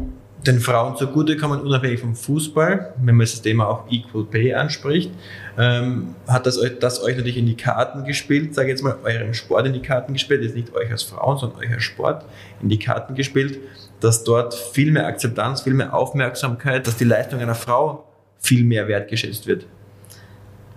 [0.47, 5.11] den Frauen zugutekommen, unabhängig vom Fußball, wenn man das Thema auch Equal Pay anspricht,
[5.59, 8.97] ähm, hat das euch, das euch natürlich in die Karten gespielt, sage ich jetzt mal,
[9.03, 12.25] eurem Sport in die Karten gespielt, jetzt nicht euch als Frauen, sondern euch als Sport
[12.63, 13.59] in die Karten gespielt,
[14.01, 18.05] dass dort viel mehr Akzeptanz, viel mehr Aufmerksamkeit, dass die Leistung einer Frau
[18.39, 19.67] viel mehr wertgeschätzt wird.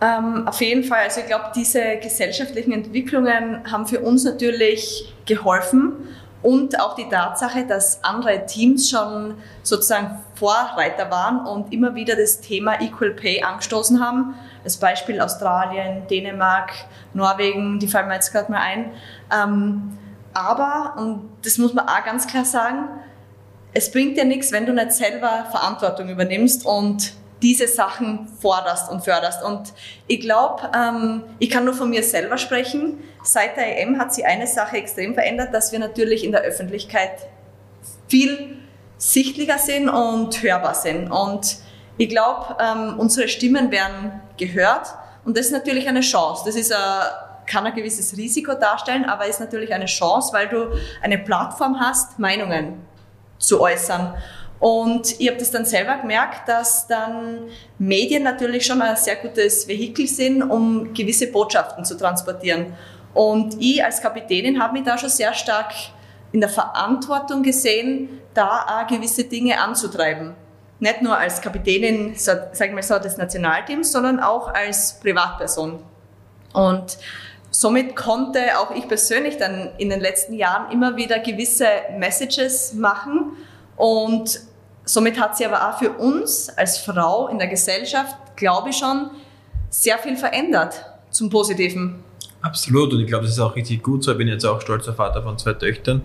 [0.02, 1.04] Ähm, auf jeden Fall.
[1.04, 5.94] Also ich glaube, diese gesellschaftlichen Entwicklungen haben für uns natürlich geholfen
[6.44, 12.42] und auch die Tatsache, dass andere Teams schon sozusagen Vorreiter waren und immer wieder das
[12.42, 14.36] Thema Equal Pay angestoßen haben.
[14.64, 16.72] Als Beispiel Australien, Dänemark,
[17.14, 18.92] Norwegen, die fallen mir jetzt gerade mal ein.
[19.32, 19.98] Ähm,
[20.34, 22.90] aber, und das muss man auch ganz klar sagen,
[23.74, 29.04] es bringt dir nichts, wenn du nicht selber Verantwortung übernimmst und diese Sachen forderst und
[29.04, 29.44] förderst.
[29.44, 29.74] Und
[30.08, 33.04] ich glaube, ähm, ich kann nur von mir selber sprechen.
[33.24, 37.28] Seit der EM hat sich eine Sache extrem verändert, dass wir natürlich in der Öffentlichkeit
[38.08, 38.58] viel
[38.98, 41.10] sichtlicher sind und hörbar sind.
[41.10, 41.58] Und
[41.98, 44.88] ich glaube, ähm, unsere Stimmen werden gehört
[45.26, 46.44] und das ist natürlich eine Chance.
[46.46, 47.04] Das ist ein,
[47.46, 50.68] kann ein gewisses Risiko darstellen, aber ist natürlich eine Chance, weil du
[51.02, 52.86] eine Plattform hast, Meinungen
[53.38, 54.16] zu äußern.
[54.62, 59.68] Und ich habe das dann selber gemerkt, dass dann Medien natürlich schon ein sehr gutes
[59.68, 62.74] Vehikel sind, um gewisse Botschaften zu transportieren.
[63.16, 65.74] Und ich als Kapitänin habe mich da schon sehr stark
[66.32, 70.36] in der Verantwortung gesehen, da auch gewisse Dinge anzutreiben.
[70.80, 75.82] Nicht nur als Kapitänin, sagen wir mal so, des Nationalteams, sondern auch als Privatperson.
[76.54, 77.00] Und
[77.50, 81.66] somit konnte auch ich persönlich dann in den letzten Jahren immer wieder gewisse
[81.98, 83.38] Messages machen
[83.76, 84.51] und
[84.86, 89.12] Somit hat sie aber auch für uns als Frau in der Gesellschaft, glaube ich schon,
[89.70, 92.04] sehr viel verändert zum Positiven.
[92.42, 94.12] Absolut und ich glaube, das ist auch richtig gut so.
[94.12, 96.02] Ich bin jetzt auch stolzer Vater von zwei Töchtern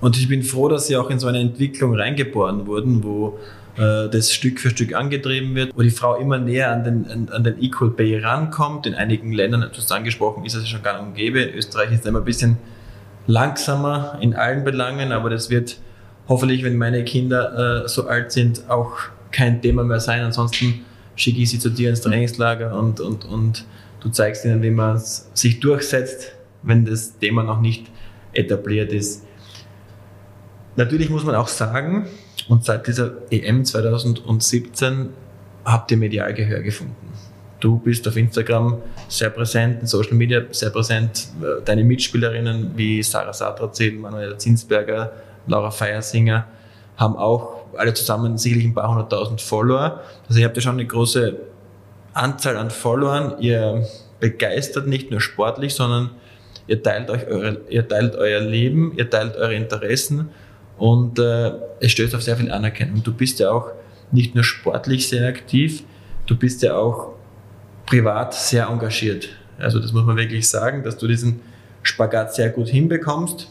[0.00, 3.38] und ich bin froh, dass sie auch in so eine Entwicklung reingeboren wurden, wo
[3.76, 7.28] äh, das Stück für Stück angetrieben wird, wo die Frau immer näher an den, an,
[7.30, 8.86] an den Equal Pay rankommt.
[8.86, 11.44] In einigen Ländern, hast angesprochen, ist es schon gar nicht umgebe.
[11.44, 12.58] Österreich ist immer ein bisschen
[13.26, 15.76] langsamer in allen Belangen, aber das wird
[16.30, 18.92] hoffentlich, wenn meine Kinder äh, so alt sind, auch
[19.32, 20.22] kein Thema mehr sein.
[20.22, 23.64] Ansonsten schicke ich sie zu dir ins Trainingslager und, und, und
[24.00, 27.86] du zeigst ihnen, wie man sich durchsetzt, wenn das Thema noch nicht
[28.32, 29.24] etabliert ist.
[30.76, 32.06] Natürlich muss man auch sagen,
[32.48, 35.08] und seit dieser EM 2017
[35.64, 36.94] habt ihr medial Gehör gefunden.
[37.58, 41.28] Du bist auf Instagram sehr präsent, in Social Media sehr präsent.
[41.64, 45.12] Deine Mitspielerinnen wie Sarah Satrazil, Manuela Zinsberger,
[45.50, 46.46] Laura Feiersinger
[46.96, 50.00] haben auch alle zusammen sicherlich ein paar hunderttausend Follower.
[50.28, 51.36] Also ihr habt ja schon eine große
[52.12, 53.34] Anzahl an Followern.
[53.40, 53.86] Ihr
[54.20, 56.10] begeistert nicht nur sportlich, sondern
[56.66, 60.30] ihr teilt, euch eure, ihr teilt euer Leben, ihr teilt eure Interessen
[60.78, 63.02] und äh, es stößt auf sehr viel Anerkennung.
[63.02, 63.70] Du bist ja auch
[64.12, 65.84] nicht nur sportlich sehr aktiv,
[66.26, 67.14] du bist ja auch
[67.86, 69.28] privat sehr engagiert.
[69.58, 71.40] Also das muss man wirklich sagen, dass du diesen
[71.82, 73.48] Spagat sehr gut hinbekommst.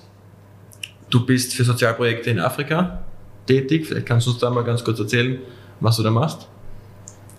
[1.10, 3.04] Du bist für Sozialprojekte in Afrika
[3.48, 3.88] tätig.
[3.88, 5.40] Vielleicht kannst du uns da mal ganz kurz erzählen,
[5.80, 6.48] was du da machst.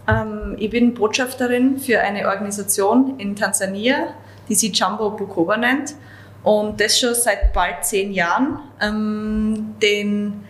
[0.09, 4.15] Ähm, ich bin Botschafterin für eine Organisation in Tansania,
[4.49, 5.95] die sich Jumbo Bukoba nennt.
[6.43, 8.59] Und das schon seit bald zehn Jahren.
[8.81, 10.45] Ähm, den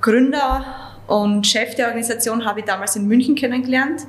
[0.00, 0.64] Gründer
[1.06, 4.02] und Chef der Organisation habe ich damals in München kennengelernt.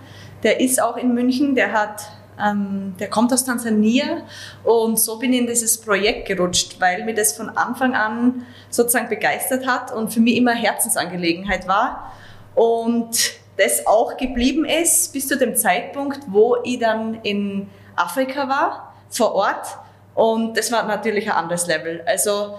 [0.43, 2.01] Der ist auch in München, der hat
[2.43, 4.23] ähm, der kommt aus Tansania
[4.63, 9.09] und so bin ich in dieses Projekt gerutscht, weil mir das von Anfang an sozusagen
[9.09, 12.11] begeistert hat und für mich immer Herzensangelegenheit war
[12.55, 18.93] und das auch geblieben ist bis zu dem Zeitpunkt, wo ich dann in Afrika war,
[19.09, 19.77] vor Ort
[20.13, 22.01] und das war natürlich ein anderes Level.
[22.05, 22.55] Also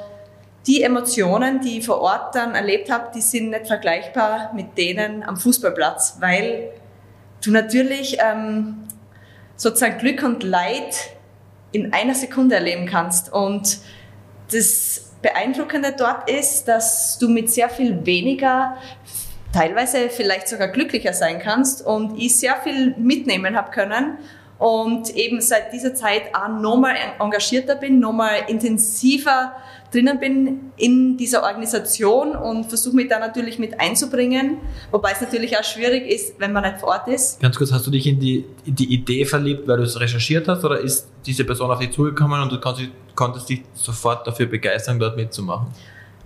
[0.67, 5.23] die Emotionen, die ich vor Ort dann erlebt habe, die sind nicht vergleichbar mit denen
[5.23, 6.73] am Fußballplatz, weil
[7.45, 8.87] du natürlich ähm,
[9.57, 11.11] sozusagen Glück und Leid
[11.73, 13.33] in einer Sekunde erleben kannst.
[13.33, 13.79] Und
[14.53, 18.77] das Beeindruckende dort ist, dass du mit sehr viel weniger
[19.53, 24.19] teilweise vielleicht sogar glücklicher sein kannst und ich sehr viel mitnehmen habe können
[24.59, 29.53] und eben seit dieser Zeit auch nochmal engagierter bin, nochmal intensiver
[29.93, 34.59] drinnen bin in dieser Organisation und versuche mich da natürlich mit einzubringen,
[34.91, 37.41] wobei es natürlich auch schwierig ist, wenn man nicht vor Ort ist.
[37.41, 40.49] Ganz kurz, hast du dich in die, in die Idee verliebt, weil du es recherchiert
[40.49, 44.47] hast oder ist diese Person auf dich zugekommen und du konntest, konntest dich sofort dafür
[44.47, 45.69] begeistern, dort mitzumachen?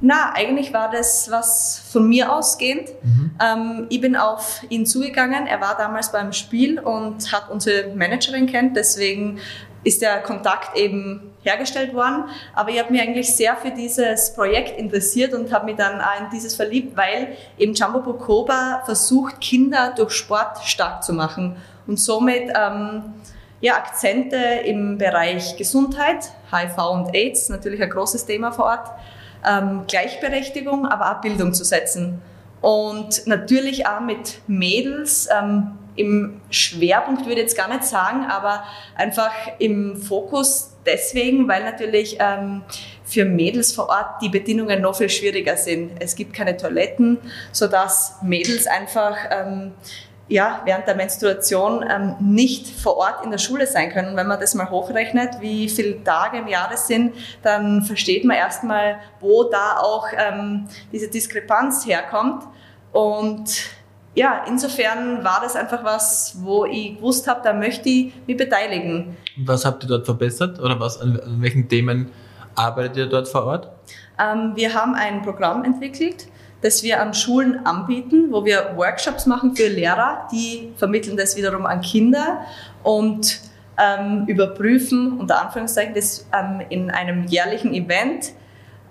[0.01, 2.89] Na, eigentlich war das was von mir ausgehend.
[3.03, 3.31] Mhm.
[3.41, 5.47] Ähm, ich bin auf ihn zugegangen.
[5.47, 8.77] Er war damals beim Spiel und hat unsere Managerin kennt.
[8.77, 9.39] Deswegen
[9.85, 12.25] ist der Kontakt eben hergestellt worden.
[12.55, 16.21] Aber ich habe mich eigentlich sehr für dieses Projekt interessiert und habe mich dann auch
[16.21, 21.99] in dieses verliebt, weil eben Jumbo Bukoba versucht, Kinder durch Sport stark zu machen und
[21.99, 23.15] somit ähm,
[23.61, 28.91] ja, Akzente im Bereich Gesundheit, HIV und AIDS, natürlich ein großes Thema vor Ort,
[29.47, 32.21] ähm, Gleichberechtigung, aber auch Bildung zu setzen.
[32.61, 38.65] Und natürlich auch mit Mädels ähm, im Schwerpunkt würde ich jetzt gar nicht sagen, aber
[38.97, 42.63] einfach im Fokus deswegen, weil natürlich ähm,
[43.05, 45.93] für Mädels vor Ort die Bedingungen noch viel schwieriger sind.
[46.01, 47.19] Es gibt keine Toiletten,
[47.53, 49.73] sodass Mädels einfach ähm,
[50.31, 54.17] ja, während der Menstruation ähm, nicht vor Ort in der Schule sein können.
[54.17, 58.37] Wenn man das mal hochrechnet, wie viele Tage im Jahr das sind, dann versteht man
[58.37, 62.45] erstmal, wo da auch ähm, diese Diskrepanz herkommt.
[62.93, 63.51] Und
[64.15, 69.17] ja, insofern war das einfach was, wo ich gewusst habe, da möchte ich mich beteiligen.
[69.37, 72.09] Was habt ihr dort verbessert oder was, an, an welchen Themen
[72.55, 73.69] arbeitet ihr dort vor Ort?
[74.21, 76.29] Ähm, wir haben ein Programm entwickelt,
[76.63, 81.67] das wir an Schulen anbieten, wo wir Workshops machen für Lehrer, die vermitteln das wiederum
[81.67, 82.43] an Kinder
[82.83, 83.41] und
[83.79, 88.33] ähm, überprüfen, unter Anführungszeichen, das ähm, in einem jährlichen Event,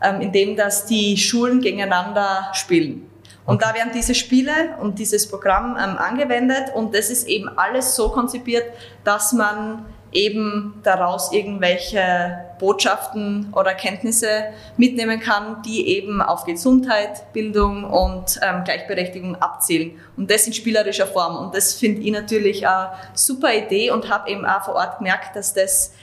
[0.01, 3.05] ähm, in dem das die Schulen gegeneinander spielen.
[3.45, 7.95] Und da werden diese Spiele und dieses Programm ähm, angewendet und das ist eben alles
[7.95, 8.65] so konzipiert,
[9.03, 14.45] dass man eben daraus irgendwelche Botschaften oder Kenntnisse
[14.75, 19.99] mitnehmen kann, die eben auf Gesundheit, Bildung und ähm, Gleichberechtigung abzielen.
[20.17, 21.37] Und das in spielerischer Form.
[21.37, 25.35] Und das finde ich natürlich eine super Idee und habe eben auch vor Ort gemerkt,
[25.35, 25.93] dass das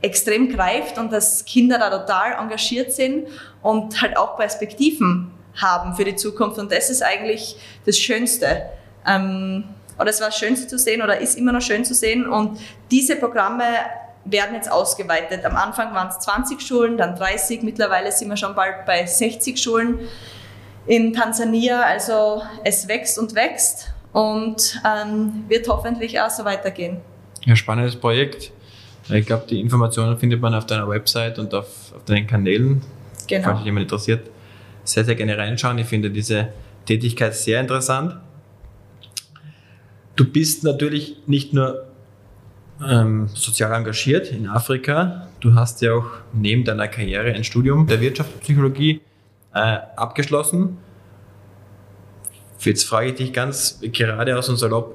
[0.00, 3.28] extrem greift und dass Kinder da total engagiert sind
[3.62, 6.58] und halt auch Perspektiven haben für die Zukunft.
[6.58, 8.62] Und das ist eigentlich das Schönste.
[9.06, 9.64] Ähm,
[10.00, 12.26] oder es war Schönste zu sehen oder ist immer noch schön zu sehen.
[12.26, 12.58] Und
[12.90, 13.64] diese Programme
[14.24, 15.44] werden jetzt ausgeweitet.
[15.44, 19.60] Am Anfang waren es 20 Schulen, dann 30, mittlerweile sind wir schon bald bei 60
[19.60, 20.00] Schulen
[20.86, 21.82] in Tansania.
[21.82, 26.98] Also es wächst und wächst und ähm, wird hoffentlich auch so weitergehen.
[27.44, 28.52] Ja, spannendes Projekt.
[29.08, 32.82] Ich glaube, die Informationen findet man auf deiner Website und auf, auf deinen Kanälen,
[33.26, 33.44] genau.
[33.44, 34.30] falls jemand interessiert.
[34.84, 35.78] Sehr, sehr gerne reinschauen.
[35.78, 36.48] Ich finde diese
[36.86, 38.16] Tätigkeit sehr interessant.
[40.20, 41.86] Du bist natürlich nicht nur
[42.86, 48.02] ähm, sozial engagiert in Afrika, du hast ja auch neben deiner Karriere ein Studium der
[48.02, 49.00] Wirtschaftspsychologie
[49.54, 50.76] äh, abgeschlossen.
[52.58, 54.94] Jetzt frage ich dich ganz geradeaus und salopp,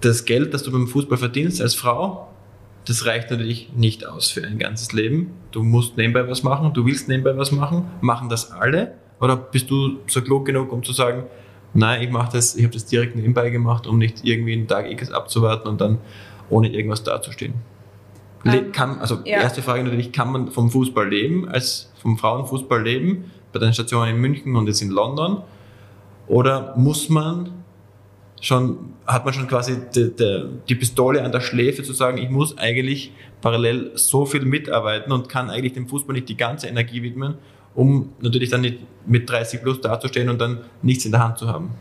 [0.00, 2.32] das Geld, das du beim Fußball verdienst als Frau,
[2.86, 5.34] das reicht natürlich nicht aus für ein ganzes Leben.
[5.52, 7.92] Du musst nebenbei was machen, du willst nebenbei was machen.
[8.00, 8.94] Machen das alle?
[9.20, 11.26] Oder bist du so klug genug, um zu sagen,
[11.74, 14.90] nein, ich mache das, ich habe das direkt nebenbei gemacht, um nicht irgendwie einen Tag
[14.90, 15.98] X abzuwarten und dann
[16.48, 17.54] ohne irgendwas dazustehen?
[18.44, 19.40] Ähm, kann, also ja.
[19.40, 24.14] erste Frage natürlich, kann man vom Fußball leben, als vom Frauenfußball leben, bei den Stationen
[24.14, 25.42] in München und jetzt in London?
[26.26, 27.50] Oder muss man
[28.40, 32.30] schon, hat man schon quasi die, die, die, Pistole an der Schläfe zu sagen, ich
[32.30, 37.02] muss eigentlich parallel so viel mitarbeiten und kann eigentlich dem Fußball nicht die ganze Energie
[37.02, 37.34] widmen,
[37.74, 41.48] um natürlich dann nicht mit 30 plus dazustehen und dann nichts in der Hand zu
[41.48, 41.74] haben?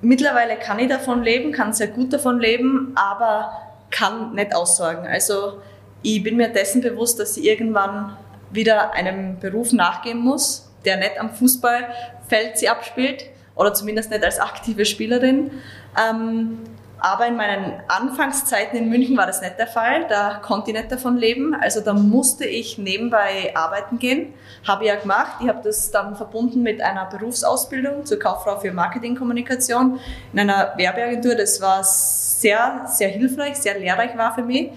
[0.00, 3.52] Mittlerweile kann ich davon leben, kann sehr gut davon leben, aber
[3.90, 5.06] kann nicht aussorgen.
[5.06, 5.60] Also
[6.02, 8.16] ich bin mir dessen bewusst, dass ich irgendwann
[8.50, 14.40] wieder einem Beruf nachgehen muss, der nicht am Fußballfeld sie abspielt oder zumindest nicht als
[14.40, 15.52] aktive Spielerin.
[15.96, 16.58] Ähm,
[17.02, 20.06] aber in meinen Anfangszeiten in München war das nicht der Fall.
[20.08, 21.52] Da konnte ich nicht davon leben.
[21.52, 24.32] Also da musste ich nebenbei arbeiten gehen.
[24.68, 25.32] Habe ich ja gemacht.
[25.40, 29.98] Ich habe das dann verbunden mit einer Berufsausbildung zur Kauffrau für Marketingkommunikation
[30.32, 31.34] in einer Werbeagentur.
[31.34, 34.70] Das war sehr, sehr hilfreich, sehr lehrreich war für mich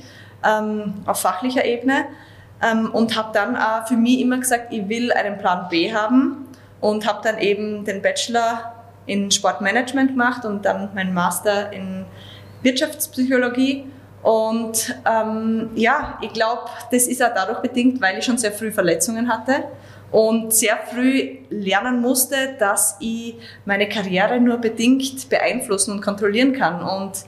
[0.44, 2.06] ähm, auf fachlicher Ebene.
[2.64, 6.48] Ähm, und habe dann auch für mich immer gesagt, ich will einen Plan B haben
[6.82, 8.75] und habe dann eben den Bachelor
[9.06, 12.06] in Sportmanagement gemacht und dann meinen Master in
[12.62, 13.86] Wirtschaftspsychologie.
[14.24, 18.72] Und ähm, ja, ich glaube, das ist auch dadurch bedingt, weil ich schon sehr früh
[18.72, 19.66] Verletzungen hatte
[20.12, 23.36] und sehr früh lernen musste, dass ich
[23.66, 26.82] meine Karriere nur bedingt beeinflussen und kontrollieren kann.
[26.82, 27.26] Und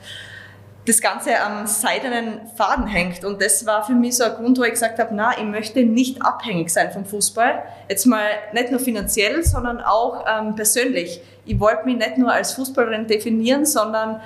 [0.88, 3.26] das Ganze am seidenen Faden hängt.
[3.26, 5.84] Und das war für mich so ein Grund, wo ich gesagt habe, na, ich möchte
[5.84, 7.64] nicht abhängig sein vom Fußball.
[7.90, 11.22] Jetzt mal nicht nur finanziell, sondern auch ähm, persönlich.
[11.46, 14.22] Ich wollte mich nicht nur als Fußballerin definieren, sondern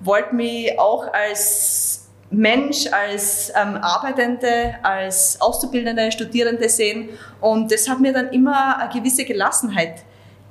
[0.00, 7.08] wollte mich auch als Mensch, als ähm, Arbeitende, als Auszubildende, Studierende sehen.
[7.40, 10.02] Und das hat mir dann immer eine gewisse Gelassenheit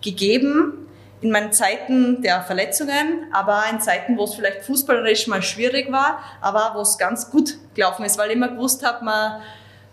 [0.02, 0.88] gegeben,
[1.22, 6.20] in meinen Zeiten der Verletzungen, aber in Zeiten, wo es vielleicht fußballerisch mal schwierig war,
[6.42, 9.42] aber wo es ganz gut gelaufen ist, weil ich immer gewusst habe, man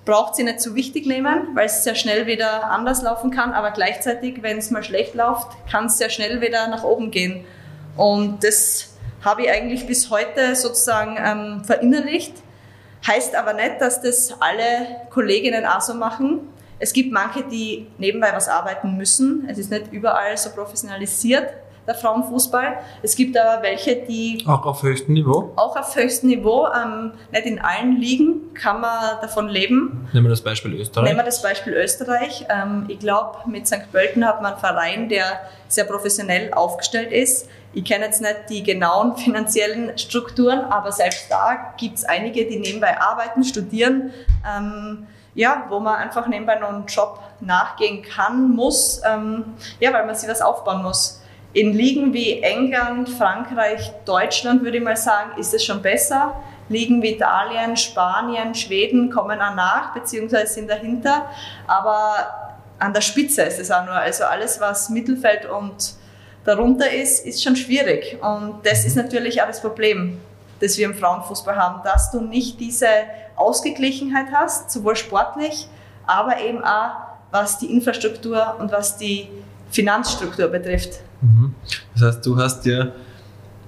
[0.07, 3.72] braucht sie nicht zu wichtig nehmen, weil es sehr schnell wieder anders laufen kann, aber
[3.72, 7.45] gleichzeitig, wenn es mal schlecht läuft, kann es sehr schnell wieder nach oben gehen.
[7.95, 12.33] Und das habe ich eigentlich bis heute sozusagen ähm, verinnerlicht.
[13.07, 16.41] Heißt aber nicht, dass das alle Kolleginnen auch so machen.
[16.79, 19.47] Es gibt manche, die nebenbei was arbeiten müssen.
[19.51, 21.53] Es ist nicht überall so professionalisiert,
[21.89, 22.79] der Frauenfußball.
[23.03, 24.45] Es gibt aber welche, die...
[24.47, 25.53] Auch auf höchstem Niveau?
[25.57, 26.66] Auch auf höchstem Niveau.
[26.66, 30.07] Ähm, nicht in allen Ligen kann man davon leben.
[30.12, 31.07] Nehmen wir das Beispiel Österreich.
[31.07, 32.47] Nehmen wir das Beispiel Österreich.
[32.51, 33.91] Ähm, ich glaube, mit St.
[33.91, 37.49] Pölten hat man einen Verein, der sehr professionell aufgestellt ist.
[37.72, 42.59] Ich kenne jetzt nicht die genauen finanziellen Strukturen, aber selbst da gibt es einige, die
[42.59, 44.12] nebenbei arbeiten, studieren.
[44.47, 45.07] Ähm,
[45.39, 50.16] ja, wo man einfach nebenbei noch einen Job nachgehen kann, muss, ähm, ja, weil man
[50.16, 51.22] sich was aufbauen muss.
[51.53, 56.34] In Ligen wie England, Frankreich, Deutschland würde ich mal sagen, ist es schon besser.
[56.68, 61.26] Ligen wie Italien, Spanien, Schweden kommen auch nach, beziehungsweise sind dahinter.
[61.68, 63.95] Aber an der Spitze ist es auch nur.
[63.95, 65.95] Also alles, was Mittelfeld und
[66.45, 68.18] darunter ist, ist schon schwierig.
[68.20, 70.20] Und das ist natürlich auch das Problem
[70.61, 72.86] das wir im Frauenfußball haben, dass du nicht diese
[73.39, 75.68] Ausgeglichenheit hast, sowohl sportlich,
[76.07, 79.28] aber eben auch was die Infrastruktur und was die
[79.70, 81.01] Finanzstruktur betrifft.
[81.20, 81.55] Mhm.
[81.95, 82.93] Das heißt, du hast dir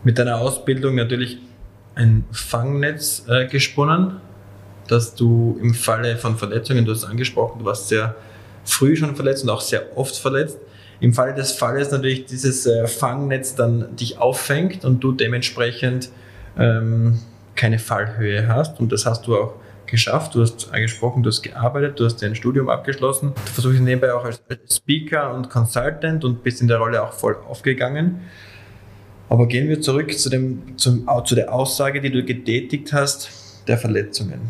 [0.03, 1.39] mit deiner Ausbildung natürlich
[1.95, 4.17] ein Fangnetz äh, gesponnen,
[4.89, 8.15] dass du im Falle von Verletzungen, du hast angesprochen, du warst sehr
[8.65, 10.59] früh schon verletzt und auch sehr oft verletzt.
[11.01, 16.11] Im Falle des Falles natürlich dieses äh, Fangnetz dann dich auffängt und du dementsprechend
[16.59, 17.21] ähm,
[17.61, 18.81] keine Fallhöhe hast.
[18.81, 19.55] Und das hast du auch
[19.87, 20.35] geschafft.
[20.35, 23.35] Du hast angesprochen, du hast gearbeitet, du hast dein Studium abgeschlossen.
[23.35, 24.43] Du versuchst nebenbei auch als
[24.73, 28.23] Speaker und Consultant und bist in der Rolle auch voll aufgegangen.
[29.29, 33.29] Aber gehen wir zurück zu, dem, zum, zu der Aussage, die du getätigt hast,
[33.69, 34.41] der Verletzungen.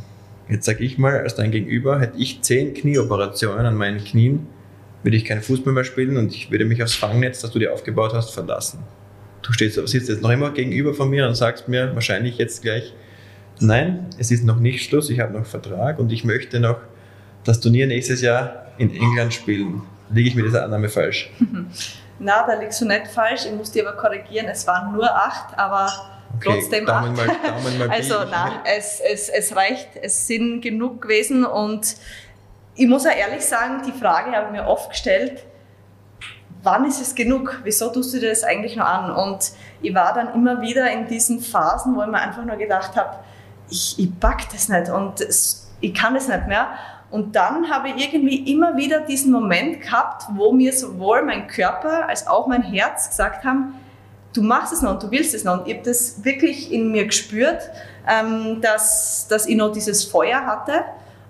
[0.49, 4.47] Jetzt sage ich mal, als dein Gegenüber, hätte ich zehn Knieoperationen an meinen Knien,
[5.03, 7.73] würde ich keinen Fußball mehr spielen und ich würde mich aufs Fangnetz, das du dir
[7.73, 8.85] aufgebaut hast, verlassen
[9.43, 12.93] du stehst, sitzt jetzt noch immer gegenüber von mir und sagst mir wahrscheinlich jetzt gleich,
[13.61, 16.79] nein, es ist noch nicht Schluss, ich habe noch Vertrag und ich möchte noch
[17.45, 19.83] das Turnier nächstes Jahr in England spielen.
[20.11, 21.31] Liege ich mit dieser Annahme falsch?
[22.19, 23.47] Na, da liegst du nicht falsch.
[23.47, 25.91] Ich muss dir aber korrigieren, es waren nur acht, aber
[26.37, 27.27] okay, trotzdem Daumen acht.
[27.27, 31.97] Mal, Daumen mal also nein, es, es, es reicht, es sind genug gewesen und
[32.75, 35.45] ich muss auch ehrlich sagen, die Frage habe ich mir oft gestellt,
[36.63, 37.61] wann ist es genug?
[37.65, 39.11] Wieso tust du dir das eigentlich noch an?
[39.11, 39.53] Und
[39.83, 43.19] ich war dann immer wieder in diesen Phasen, wo ich mir einfach nur gedacht habe,
[43.71, 45.27] ich, ich pack das nicht und
[45.81, 46.69] ich kann das nicht mehr.
[47.11, 52.09] Und dann habe ich irgendwie immer wieder diesen Moment gehabt, wo mir sowohl mein Körper
[52.09, 53.75] als auch mein Herz gesagt haben,
[54.33, 55.61] du machst es noch und du willst es noch.
[55.61, 57.69] Und ich habe das wirklich in mir gespürt,
[58.09, 60.85] ähm, dass, dass ich noch dieses Feuer hatte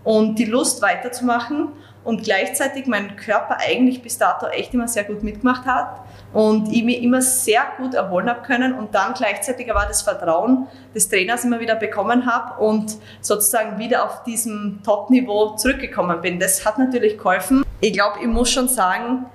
[0.04, 1.68] und die Lust weiterzumachen
[2.02, 6.00] und gleichzeitig mein Körper eigentlich bis dato echt immer sehr gut mitgemacht hat
[6.32, 10.66] und ich mich immer sehr gut erholen habe können und dann gleichzeitig aber das Vertrauen
[10.94, 16.40] des Trainers immer wieder bekommen habe und sozusagen wieder auf diesem Top-Niveau zurückgekommen bin.
[16.40, 17.64] Das hat natürlich geholfen.
[17.80, 19.26] Ich glaube, ich muss schon sagen,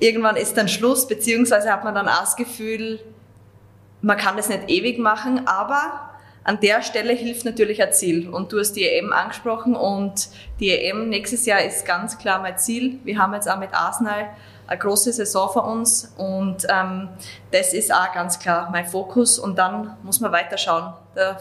[0.00, 3.00] irgendwann ist dann Schluss, beziehungsweise hat man dann auch das Gefühl,
[4.02, 6.10] man kann das nicht ewig machen, aber
[6.46, 8.28] an der Stelle hilft natürlich ein Ziel.
[8.28, 10.28] Und du hast die EM angesprochen und
[10.60, 13.00] die EM nächstes Jahr ist ganz klar mein Ziel.
[13.02, 14.28] Wir haben jetzt auch mit Arsenal
[14.68, 17.08] eine große Saison vor uns und ähm,
[17.50, 20.92] das ist auch ganz klar mein Fokus und dann muss man weiterschauen.
[21.16, 21.36] Der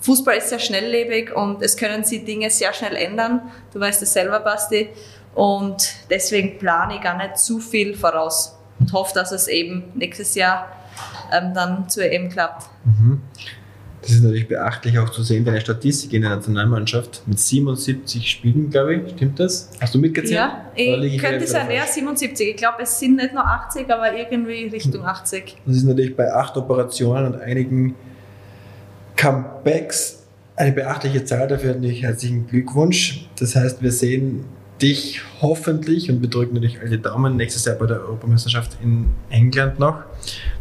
[0.00, 3.50] Fußball ist sehr schnelllebig und es können sich Dinge sehr schnell ändern.
[3.72, 4.90] Du weißt es selber, Basti.
[5.34, 10.36] Und deswegen plane ich gar nicht zu viel voraus und hoffe, dass es eben nächstes
[10.36, 10.68] Jahr
[11.32, 12.68] ähm, dann zur EM klappt.
[12.84, 13.22] Mhm.
[14.06, 18.70] Das ist natürlich beachtlich auch zu sehen, deine Statistik in der Nationalmannschaft mit 77 Spielen,
[18.70, 19.10] glaube ich.
[19.10, 19.68] Stimmt das?
[19.80, 20.36] Hast du mitgezählt?
[20.36, 22.50] Ja, ich, ich könnte sein, ja, 77.
[22.50, 25.56] Ich glaube, es sind nicht nur 80, aber irgendwie Richtung 80.
[25.66, 27.96] Das ist natürlich bei acht Operationen und einigen
[29.16, 30.22] Comebacks
[30.54, 31.48] eine beachtliche Zahl.
[31.48, 33.28] Dafür natürlich herzlichen Glückwunsch.
[33.40, 34.44] Das heißt, wir sehen
[34.80, 40.02] dich hoffentlich und bedrücken natürlich alle Daumen nächstes Jahr bei der Europameisterschaft in England noch.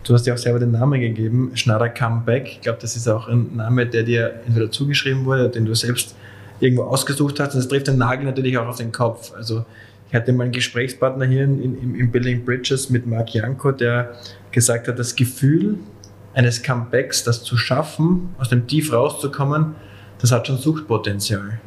[0.04, 2.48] Du hast ja auch selber den Namen gegeben, Schneider Comeback.
[2.48, 6.16] Ich glaube, das ist auch ein Name, der dir entweder zugeschrieben wurde, den du selbst
[6.60, 7.54] irgendwo ausgesucht hast.
[7.54, 9.34] Und das trifft den Nagel natürlich auch auf den Kopf.
[9.36, 9.66] Also
[10.08, 14.14] ich hatte mal einen Gesprächspartner hier in, in, im Building Bridges mit Marc Janko, der
[14.52, 15.78] gesagt hat, das Gefühl
[16.34, 19.76] eines Comebacks, das zu schaffen, aus dem Tief rauszukommen,
[20.20, 21.60] das hat schon Suchtpotenzial.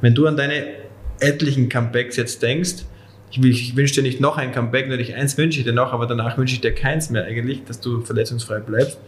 [0.00, 0.81] Wenn du an deine
[1.22, 2.84] etlichen Comebacks jetzt denkst,
[3.30, 6.06] ich, ich wünsche dir nicht noch ein Comeback, natürlich eins wünsche ich dir noch, aber
[6.06, 8.98] danach wünsche ich dir keins mehr eigentlich, dass du verletzungsfrei bleibst.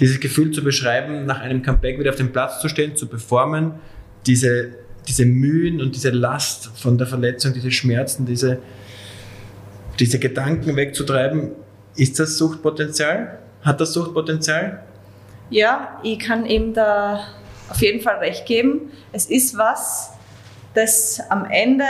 [0.00, 3.74] Dieses Gefühl zu beschreiben, nach einem Comeback wieder auf dem Platz zu stehen, zu performen,
[4.26, 4.70] diese,
[5.06, 8.58] diese Mühen und diese Last von der Verletzung, diese Schmerzen, diese,
[10.00, 11.52] diese Gedanken wegzutreiben,
[11.94, 13.38] ist das Suchtpotenzial?
[13.62, 14.82] Hat das Suchtpotenzial?
[15.50, 17.20] Ja, ich kann ihm da
[17.68, 18.90] auf jeden Fall recht geben.
[19.12, 20.11] Es ist was,
[20.74, 21.84] das am Ende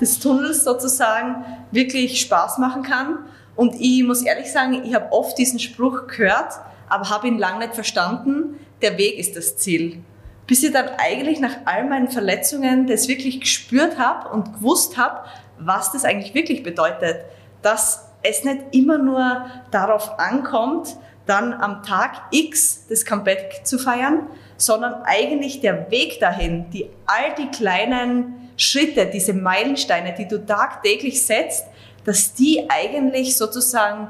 [0.00, 3.18] des Tunnels sozusagen wirklich Spaß machen kann.
[3.56, 6.52] Und ich muss ehrlich sagen, ich habe oft diesen Spruch gehört,
[6.88, 8.58] aber habe ihn lange nicht verstanden.
[8.82, 10.02] Der Weg ist das Ziel.
[10.46, 15.28] Bis ich dann eigentlich nach all meinen Verletzungen das wirklich gespürt habe und gewusst habe,
[15.58, 17.24] was das eigentlich wirklich bedeutet.
[17.60, 24.26] Dass es nicht immer nur darauf ankommt, dann am Tag X das Comeback zu feiern,
[24.58, 31.22] sondern eigentlich der Weg dahin, die all die kleinen Schritte, diese Meilensteine, die du tagtäglich
[31.24, 31.66] setzt,
[32.04, 34.08] dass die eigentlich sozusagen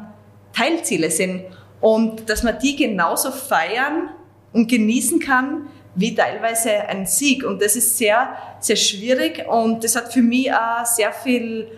[0.52, 1.44] Teilziele sind
[1.80, 4.08] und dass man die genauso feiern
[4.52, 7.44] und genießen kann wie teilweise ein Sieg.
[7.44, 11.68] Und das ist sehr, sehr schwierig und das hat für mich auch sehr viel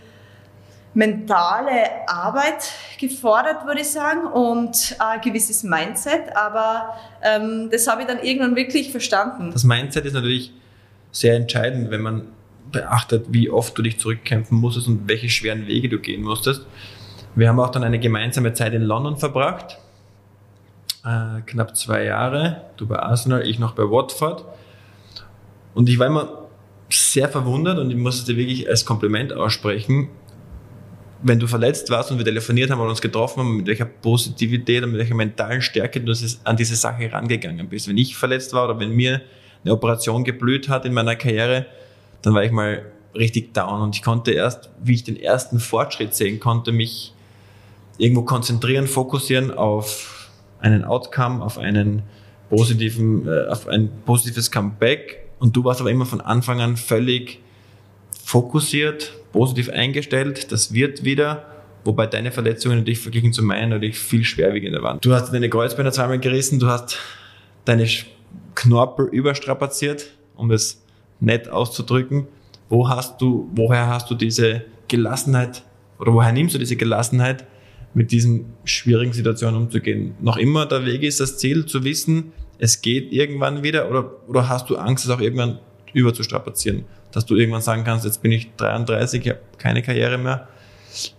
[0.94, 6.34] mentale Arbeit gefordert, würde ich sagen, und ein gewisses Mindset.
[6.34, 9.50] Aber ähm, das habe ich dann irgendwann wirklich verstanden.
[9.52, 10.52] Das Mindset ist natürlich
[11.12, 12.22] sehr entscheidend, wenn man
[12.72, 16.66] beachtet, wie oft du dich zurückkämpfen musstest und welche schweren Wege du gehen musstest.
[17.34, 19.78] Wir haben auch dann eine gemeinsame Zeit in London verbracht,
[21.04, 22.64] äh, knapp zwei Jahre.
[22.76, 24.44] Du bei Arsenal, ich noch bei Watford.
[25.74, 26.48] Und ich war immer
[26.88, 30.08] sehr verwundert und ich muss es dir wirklich als Kompliment aussprechen,
[31.22, 34.82] wenn du verletzt warst und wir telefoniert haben und uns getroffen haben, mit welcher Positivität
[34.82, 36.14] und mit welcher mentalen Stärke du
[36.44, 37.88] an diese Sache rangegangen bist.
[37.88, 39.20] Wenn ich verletzt war oder wenn mir
[39.64, 41.66] eine Operation geblüht hat in meiner Karriere,
[42.22, 43.82] dann war ich mal richtig down.
[43.82, 47.12] Und ich konnte erst, wie ich den ersten Fortschritt sehen konnte, mich
[47.98, 52.02] irgendwo konzentrieren, fokussieren auf einen Outcome, auf einen
[52.48, 55.28] positiven, äh, auf ein positives Comeback.
[55.38, 57.40] Und du warst aber immer von Anfang an völlig
[58.24, 61.46] fokussiert, positiv eingestellt, das wird wieder,
[61.84, 65.00] wobei deine Verletzungen natürlich verglichen zu meinen natürlich viel schwerwiegender waren.
[65.00, 66.98] Du hast deine Kreuzbeine zweimal gerissen, du hast
[67.64, 67.86] deine
[68.54, 70.82] Knorpel überstrapaziert, um es
[71.20, 72.26] nett auszudrücken.
[72.68, 75.62] Wo hast du, woher hast du diese Gelassenheit
[75.98, 77.46] oder woher nimmst du diese Gelassenheit,
[77.92, 80.14] mit diesen schwierigen Situationen umzugehen?
[80.20, 84.48] Noch immer der Weg ist das Ziel, zu wissen, es geht irgendwann wieder oder, oder
[84.48, 85.58] hast du Angst, es auch irgendwann
[85.92, 86.84] überzustrapazieren?
[87.12, 90.48] Dass du irgendwann sagen kannst, jetzt bin ich 33, ich habe keine Karriere mehr.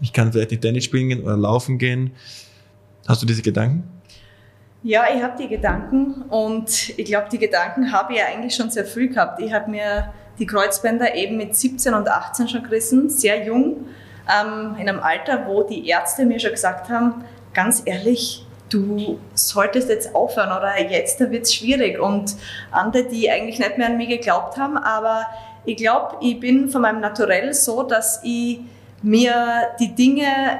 [0.01, 2.11] ich kann vielleicht nicht Tennis spielen gehen oder laufen gehen.
[3.07, 3.83] Hast du diese Gedanken?
[4.83, 8.71] Ja, ich habe die Gedanken und ich glaube, die Gedanken habe ich ja eigentlich schon
[8.71, 9.39] sehr früh gehabt.
[9.39, 13.85] Ich habe mir die Kreuzbänder eben mit 17 und 18 schon gerissen, sehr jung,
[14.27, 17.23] ähm, in einem Alter, wo die Ärzte mir schon gesagt haben,
[17.53, 21.99] ganz ehrlich, du solltest jetzt aufhören oder jetzt wird es schwierig.
[21.99, 22.35] Und
[22.71, 25.25] andere, die eigentlich nicht mehr an mich geglaubt haben, aber
[25.65, 28.59] ich glaube, ich bin von meinem Naturell so, dass ich
[29.01, 30.59] mir die Dinge,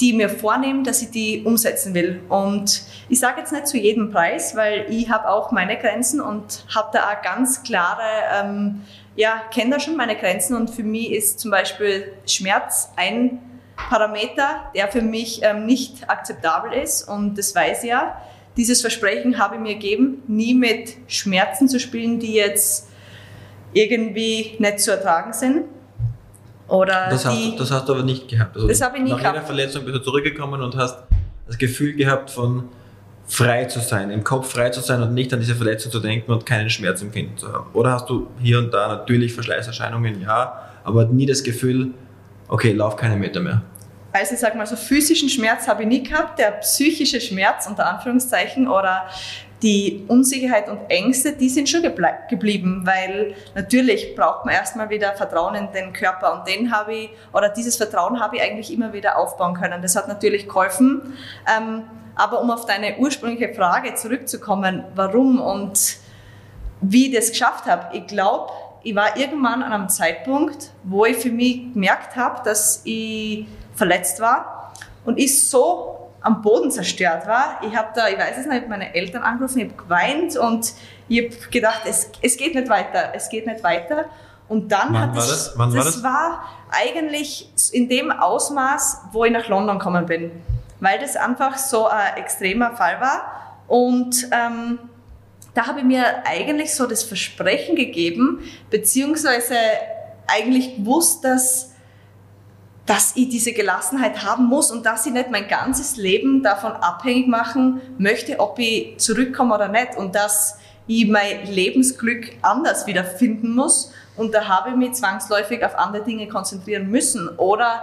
[0.00, 2.20] die ich mir vornehme, dass ich die umsetzen will.
[2.28, 6.64] Und ich sage jetzt nicht zu jedem Preis, weil ich habe auch meine Grenzen und
[6.74, 8.02] habe da auch ganz klare,
[8.34, 8.82] ähm,
[9.16, 13.38] ja, kenne da schon meine Grenzen und für mich ist zum Beispiel Schmerz ein
[13.76, 18.20] Parameter, der für mich ähm, nicht akzeptabel ist und das weiß ich ja.
[18.56, 22.88] Dieses Versprechen habe ich mir gegeben, nie mit Schmerzen zu spielen, die jetzt
[23.76, 25.64] irgendwie nicht zu ertragen sind.
[26.68, 28.56] Oder das, die, hast, das hast du aber nicht gehabt.
[28.56, 29.36] Also das habe ich nicht nach gehabt.
[29.36, 30.98] Nach jeder Verletzung bist du zurückgekommen und hast
[31.46, 32.68] das Gefühl gehabt von
[33.28, 36.32] frei zu sein, im Kopf frei zu sein und nicht an diese Verletzung zu denken
[36.32, 37.66] und keinen Schmerz empfinden zu haben.
[37.72, 41.90] Oder hast du hier und da natürlich Verschleißerscheinungen, ja, aber nie das Gefühl,
[42.48, 43.62] okay, lauf keine Meter mehr.
[44.12, 47.86] Also ich sage mal so, physischen Schmerz habe ich nie gehabt, der psychische Schmerz unter
[47.86, 49.06] Anführungszeichen oder
[49.62, 51.82] die Unsicherheit und Ängste, die sind schon
[52.28, 57.10] geblieben, weil natürlich braucht man erstmal wieder Vertrauen in den Körper und den habe ich,
[57.32, 59.80] oder dieses Vertrauen habe ich eigentlich immer wieder aufbauen können.
[59.80, 61.14] Das hat natürlich geholfen.
[61.56, 61.84] Ähm,
[62.14, 65.96] aber um auf deine ursprüngliche Frage zurückzukommen, warum und
[66.80, 68.52] wie ich das geschafft habe, ich glaube,
[68.82, 74.20] ich war irgendwann an einem Zeitpunkt, wo ich für mich gemerkt habe, dass ich verletzt
[74.20, 74.72] war
[75.04, 75.95] und ich so
[76.26, 77.60] am Boden zerstört war.
[77.62, 80.72] Ich habe da, ich weiß es nicht, meine Eltern angerufen, ich habe geweint und
[81.06, 84.06] ich habe gedacht, es, es geht nicht weiter, es geht nicht weiter.
[84.48, 85.52] Und dann Wann hat war es, das?
[85.56, 86.02] Wann war das das?
[86.02, 90.32] war eigentlich in dem Ausmaß, wo ich nach London gekommen bin,
[90.80, 94.80] weil das einfach so ein extremer Fall war und ähm,
[95.54, 99.54] da habe ich mir eigentlich so das Versprechen gegeben, beziehungsweise
[100.26, 101.72] eigentlich gewusst, dass,
[102.86, 107.26] dass ich diese Gelassenheit haben muss und dass ich nicht mein ganzes Leben davon abhängig
[107.26, 113.92] machen möchte, ob ich zurückkomme oder nicht und dass ich mein Lebensglück anders wiederfinden muss
[114.16, 117.82] und da habe ich mich zwangsläufig auf andere Dinge konzentrieren müssen oder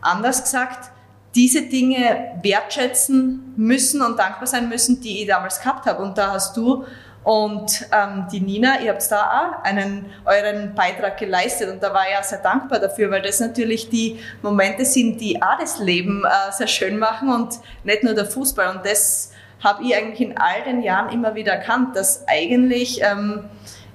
[0.00, 0.90] anders gesagt,
[1.34, 6.02] diese Dinge wertschätzen müssen und dankbar sein müssen, die ich damals gehabt habe.
[6.02, 6.84] Und da hast du
[7.24, 12.02] und ähm, die Nina, ihr habt da auch einen, euren Beitrag geleistet und da war
[12.10, 16.24] ich auch sehr dankbar dafür, weil das natürlich die Momente sind, die auch das Leben
[16.24, 18.76] äh, sehr schön machen und nicht nur der Fußball.
[18.76, 23.44] Und das habe ich eigentlich in all den Jahren immer wieder erkannt, dass eigentlich, ähm,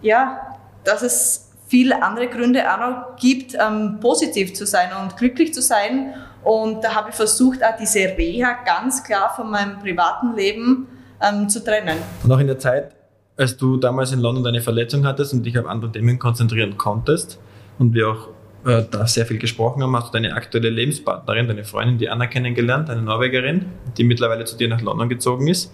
[0.02, 5.54] ja, dass es viele andere Gründe auch noch gibt, ähm, positiv zu sein und glücklich
[5.54, 6.16] zu sein.
[6.44, 10.88] Und da habe ich versucht, auch diese Reha ganz klar von meinem privaten Leben
[11.22, 12.00] ähm, zu trennen.
[12.24, 12.96] Und auch in der Zeit,
[13.40, 17.40] als du damals in London deine Verletzung hattest und dich auf andere Themen konzentrieren konntest
[17.78, 18.28] und wir auch
[18.66, 22.28] äh, da sehr viel gesprochen haben, hast du deine aktuelle Lebenspartnerin, deine Freundin, die Anna
[22.28, 23.68] kennengelernt, eine Norwegerin,
[23.98, 25.74] die mittlerweile zu dir nach London gezogen ist.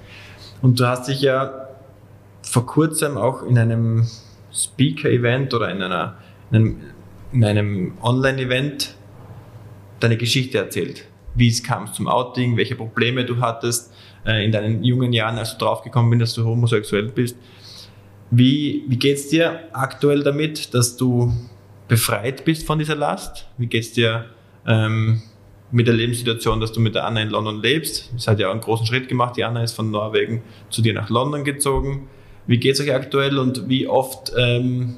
[0.62, 1.68] Und du hast dich ja
[2.44, 4.06] vor kurzem auch in einem
[4.54, 6.18] Speaker-Event oder in, einer,
[6.52, 6.82] in einem,
[7.32, 8.96] in einem Online-Event
[10.00, 11.06] deine Geschichte erzählt.
[11.34, 13.92] Wie es kam zum Outing, welche Probleme du hattest
[14.24, 17.38] äh, in deinen jungen Jahren, als du draufgekommen bist, dass du homosexuell bist.
[18.32, 21.32] Wie, wie geht es dir aktuell damit, dass du
[21.88, 23.48] befreit bist von dieser Last?
[23.58, 24.26] Wie geht es dir
[24.68, 25.22] ähm,
[25.72, 28.12] mit der Lebenssituation, dass du mit der Anna in London lebst?
[28.16, 29.38] Es hat ja auch einen großen Schritt gemacht.
[29.38, 32.08] Die Anna ist von Norwegen zu dir nach London gezogen.
[32.48, 34.96] Wie geht es euch aktuell und wie oft ähm,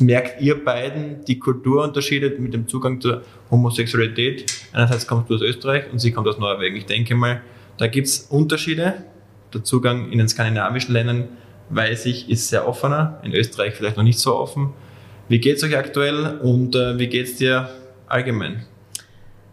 [0.00, 4.52] merkt ihr beiden die Kulturunterschiede mit dem Zugang zur Homosexualität?
[4.72, 6.76] Einerseits kommst du aus Österreich und sie kommt aus Norwegen.
[6.76, 7.42] Ich denke mal,
[7.78, 9.04] da gibt es Unterschiede.
[9.52, 11.28] Der Zugang in den skandinavischen Ländern,
[11.70, 13.20] weiß ich, ist sehr offener.
[13.22, 14.72] In Österreich vielleicht noch nicht so offen.
[15.28, 17.70] Wie geht es euch aktuell und äh, wie geht es dir
[18.06, 18.64] allgemein?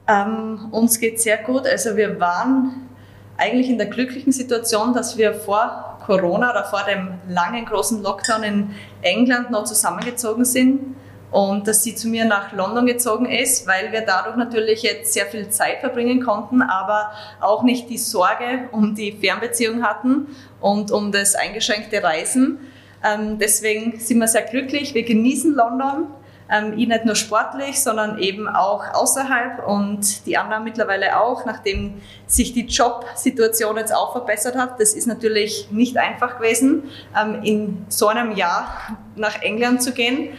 [0.07, 1.65] Ähm, uns geht sehr gut.
[1.65, 2.89] Also wir waren
[3.37, 8.43] eigentlich in der glücklichen Situation, dass wir vor Corona oder vor dem langen großen Lockdown
[8.43, 8.69] in
[9.01, 10.95] England noch zusammengezogen sind
[11.31, 15.25] und dass sie zu mir nach London gezogen ist, weil wir dadurch natürlich jetzt sehr
[15.25, 20.27] viel Zeit verbringen konnten, aber auch nicht die Sorge um die Fernbeziehung hatten
[20.59, 22.59] und um das eingeschränkte Reisen.
[23.03, 24.93] Ähm, deswegen sind wir sehr glücklich.
[24.93, 26.07] Wir genießen London.
[26.51, 32.01] Ähm, ich nicht nur sportlich, sondern eben auch außerhalb und die Anna mittlerweile auch, nachdem
[32.27, 34.79] sich die Jobsituation jetzt auch verbessert hat.
[34.79, 36.83] Das ist natürlich nicht einfach gewesen,
[37.17, 40.29] ähm, in so einem Jahr nach England zu gehen.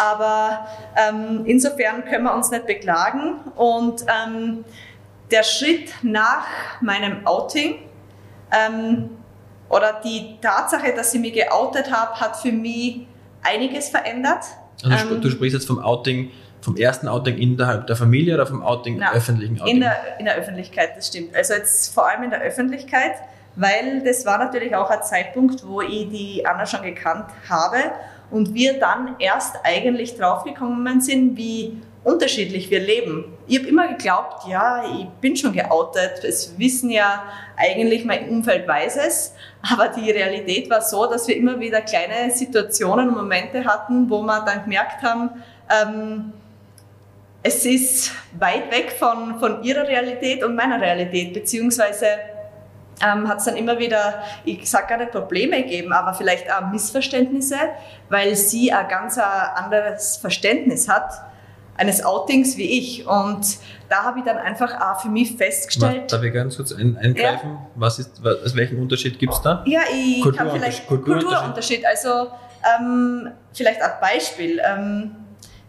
[0.00, 0.66] Aber
[0.96, 3.40] ähm, insofern können wir uns nicht beklagen.
[3.54, 4.64] Und ähm,
[5.30, 6.46] der Schritt nach
[6.80, 7.76] meinem Outing
[8.52, 9.10] ähm,
[9.68, 13.06] oder die Tatsache, dass ich mich geoutet habe, hat für mich
[13.42, 14.44] einiges verändert.
[14.84, 16.30] Also du ähm, sprichst jetzt vom Outing,
[16.60, 19.74] vom ersten Outing innerhalb der Familie oder vom Outing na, öffentlichen Outing?
[19.74, 21.34] In der, in der Öffentlichkeit, das stimmt.
[21.34, 23.12] Also jetzt vor allem in der Öffentlichkeit,
[23.56, 27.78] weil das war natürlich auch ein Zeitpunkt, wo ich die Anna schon gekannt habe
[28.30, 33.36] und wir dann erst eigentlich draufgekommen sind, wie unterschiedlich wir leben.
[33.48, 37.24] Ich habe immer geglaubt, ja, ich bin schon geoutet, es wissen ja
[37.56, 39.34] eigentlich mein Umfeld weiß es,
[39.72, 44.22] aber die Realität war so, dass wir immer wieder kleine Situationen und Momente hatten, wo
[44.22, 45.30] wir dann gemerkt haben,
[45.68, 46.32] ähm,
[47.42, 52.06] es ist weit weg von, von ihrer Realität und meiner Realität, beziehungsweise
[53.04, 56.70] ähm, hat es dann immer wieder, ich sage gar nicht Probleme gegeben, aber vielleicht auch
[56.70, 57.56] Missverständnisse,
[58.08, 61.12] weil sie ein ganz anderes Verständnis hat
[61.76, 63.06] eines Outings wie ich.
[63.06, 66.12] Und da habe ich dann einfach auch für mich festgestellt.
[66.12, 67.50] Darf ich ganz kurz ein, eingreifen?
[67.50, 67.66] Ja.
[67.74, 69.62] Was ist, was, welchen Unterschied gibt es da?
[69.66, 71.28] Ja, ich Kultur kann vielleicht Kulturunterschied.
[71.28, 71.86] Kulturunterschied.
[71.86, 72.28] Also
[72.78, 74.60] ähm, vielleicht ein Beispiel.
[74.64, 75.16] Ähm,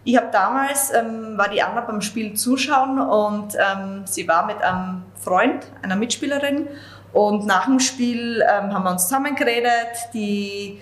[0.03, 4.61] ich habe damals, ähm, war die Anna beim Spiel zuschauen und ähm, sie war mit
[4.61, 6.69] einem Freund, einer Mitspielerin
[7.14, 10.80] und nach dem Spiel ähm, haben wir uns zusammengeredet, die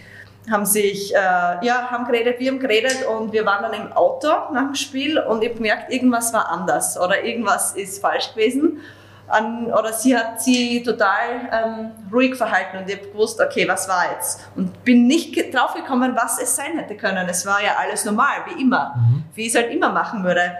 [0.51, 4.27] haben sich, äh, ja, haben geredet, wir haben geredet und wir waren dann im Auto
[4.53, 8.79] nach dem Spiel und ich habe gemerkt, irgendwas war anders oder irgendwas ist falsch gewesen.
[9.27, 13.89] An, oder sie hat sie total ähm, ruhig verhalten und ich habe gewusst, okay, was
[13.89, 14.47] war jetzt?
[14.55, 17.27] Und bin nicht drauf gekommen, was es sein hätte können.
[17.27, 19.23] Es war ja alles normal, wie immer, mhm.
[19.33, 20.51] wie ich es halt immer machen würde.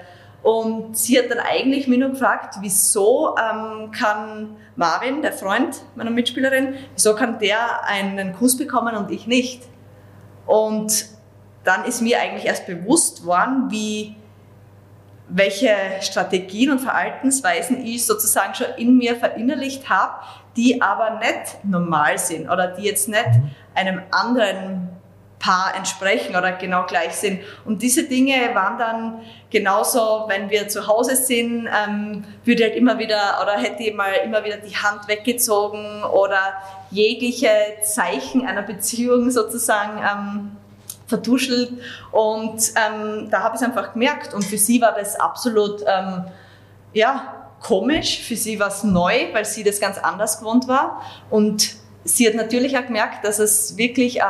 [0.46, 6.12] Und sie hat dann eigentlich mich nur gefragt, wieso ähm, kann Marvin, der Freund meiner
[6.12, 9.64] Mitspielerin, wieso kann der einen Kuss bekommen und ich nicht?
[10.46, 11.08] Und
[11.64, 14.18] dann ist mir eigentlich erst bewusst worden, wie,
[15.30, 20.14] welche Strategien und Verhaltensweisen ich sozusagen schon in mir verinnerlicht habe,
[20.56, 23.32] die aber nicht normal sind oder die jetzt nicht
[23.74, 24.85] einem anderen
[25.46, 27.42] Paar entsprechen oder genau gleich sind.
[27.66, 29.22] Und diese Dinge waren dann
[29.52, 34.12] genauso, wenn wir zu Hause sind, ähm, würde halt immer wieder oder hätte ich mal
[34.24, 36.40] immer wieder die Hand weggezogen oder
[36.90, 37.50] jegliche
[37.84, 40.58] Zeichen einer Beziehung sozusagen ähm,
[41.06, 41.74] vertuschelt.
[42.12, 44.34] Und ähm, da habe ich es einfach gemerkt.
[44.34, 46.26] Und für sie war das absolut, ähm,
[46.94, 48.24] ja, komisch.
[48.24, 51.04] Für sie war es neu, weil sie das ganz anders gewohnt war.
[51.30, 54.24] Und sie hat natürlich auch gemerkt, dass es wirklich äh,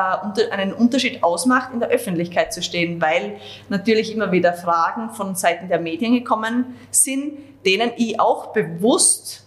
[0.50, 3.38] einen Unterschied ausmacht, in der Öffentlichkeit zu stehen, weil
[3.70, 9.46] natürlich immer wieder Fragen von Seiten der Medien gekommen sind, denen ich auch bewusst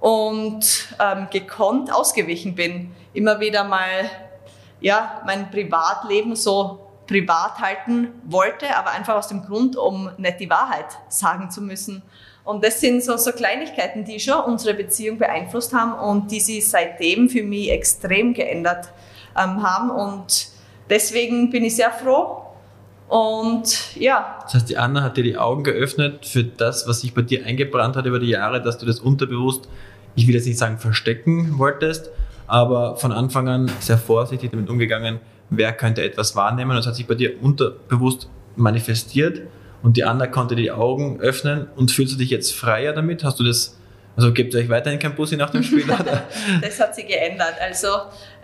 [0.00, 2.90] und ähm, gekonnt ausgewichen bin.
[3.14, 4.10] Immer wieder mal
[4.80, 10.50] ja, mein Privatleben so privat halten wollte, aber einfach aus dem Grund, um nicht die
[10.50, 12.02] Wahrheit sagen zu müssen.
[12.48, 16.66] Und das sind so, so Kleinigkeiten, die schon unsere Beziehung beeinflusst haben und die sich
[16.66, 18.88] seitdem für mich extrem geändert
[19.36, 19.90] ähm, haben.
[19.90, 20.48] Und
[20.88, 22.40] deswegen bin ich sehr froh.
[23.06, 24.38] Und ja.
[24.44, 27.44] Das heißt, die Anna hat dir die Augen geöffnet für das, was sich bei dir
[27.44, 29.68] eingebrannt hat über die Jahre, dass du das unterbewusst,
[30.14, 32.08] ich will jetzt nicht sagen verstecken wolltest,
[32.46, 35.20] aber von Anfang an sehr vorsichtig damit umgegangen,
[35.50, 36.70] wer könnte etwas wahrnehmen.
[36.70, 39.42] Und es hat sich bei dir unterbewusst manifestiert
[39.82, 43.24] und die Anna konnte die Augen öffnen und fühlst du dich jetzt freier damit?
[43.24, 43.76] Hast du das,
[44.16, 45.84] also gebt ihr euch weiterhin kein Bussi nach dem Spiel?
[46.62, 47.54] das hat sich geändert.
[47.60, 47.88] Also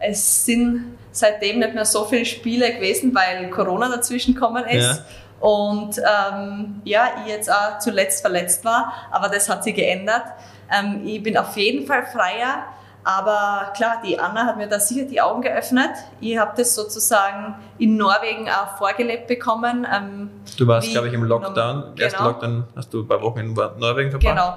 [0.01, 4.85] es sind seitdem nicht mehr so viele Spiele gewesen, weil Corona dazwischen gekommen ist.
[4.85, 5.05] Ja.
[5.41, 10.25] Und ähm, ja, ich jetzt auch zuletzt verletzt war, aber das hat sich geändert.
[10.73, 12.65] Ähm, ich bin auf jeden Fall freier.
[13.05, 15.91] Aber klar, die Anna hat mir da sicher die Augen geöffnet.
[16.21, 19.87] Ich habe das sozusagen in Norwegen auch vorgelebt bekommen.
[19.95, 21.83] Ähm, du warst, glaube ich, im Lockdown.
[21.83, 22.03] Genau.
[22.03, 24.35] Ersten Lockdown hast du ein paar Wochen in Norwegen verbracht.
[24.35, 24.55] Genau.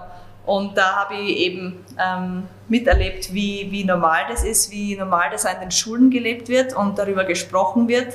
[0.48, 5.46] Und da habe ich eben ähm, miterlebt, wie, wie normal das ist, wie normal das
[5.46, 8.14] an den Schulen gelebt wird und darüber gesprochen wird.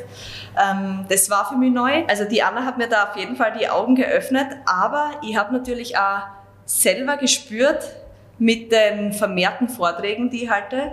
[0.58, 2.06] Ähm, das war für mich neu.
[2.08, 5.52] Also die Anna hat mir da auf jeden Fall die Augen geöffnet, aber ich habe
[5.52, 6.22] natürlich auch
[6.64, 7.84] selber gespürt,
[8.42, 10.90] mit den vermehrten Vorträgen, die ich halte,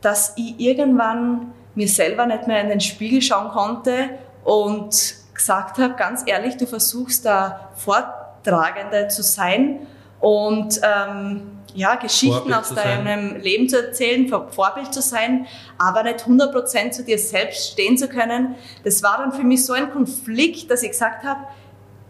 [0.00, 4.10] dass ich irgendwann mir selber nicht mehr in den Spiegel schauen konnte
[4.44, 9.80] und gesagt habe, ganz ehrlich, du versuchst da Vortragende zu sein
[10.20, 11.42] und ähm,
[11.74, 15.46] ja, Geschichten Vorbild aus deinem Leben zu erzählen, Vorbild zu sein,
[15.78, 18.54] aber nicht 100% zu dir selbst stehen zu können.
[18.84, 21.40] Das war dann für mich so ein Konflikt, dass ich gesagt habe,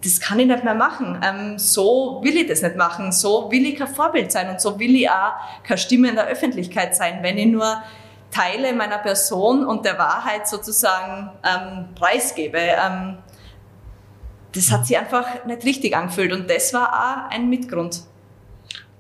[0.05, 1.21] das kann ich nicht mehr machen.
[1.25, 3.13] Ähm, so will ich das nicht machen.
[3.13, 6.27] So will ich kein Vorbild sein und so will ich auch keine Stimme in der
[6.27, 7.83] Öffentlichkeit sein, wenn ich nur
[8.31, 12.59] Teile meiner Person und der Wahrheit sozusagen ähm, preisgebe.
[12.59, 13.19] Ähm,
[14.53, 18.03] das hat sich einfach nicht richtig angefühlt und das war auch ein Mitgrund.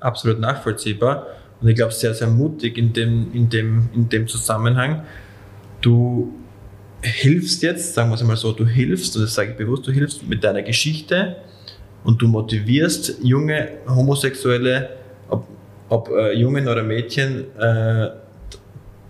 [0.00, 1.26] Absolut nachvollziehbar
[1.61, 5.05] und ich glaube sehr, sehr mutig in dem, in dem, in dem Zusammenhang.
[5.80, 6.32] Du
[7.03, 9.92] hilfst jetzt, sagen wir es mal so, du hilfst, und das sage ich bewusst, du
[9.92, 11.36] hilfst mit deiner Geschichte
[12.05, 14.90] und du motivierst junge Homosexuelle,
[15.28, 15.46] ob,
[15.88, 18.11] ob äh, Jungen oder Mädchen, äh,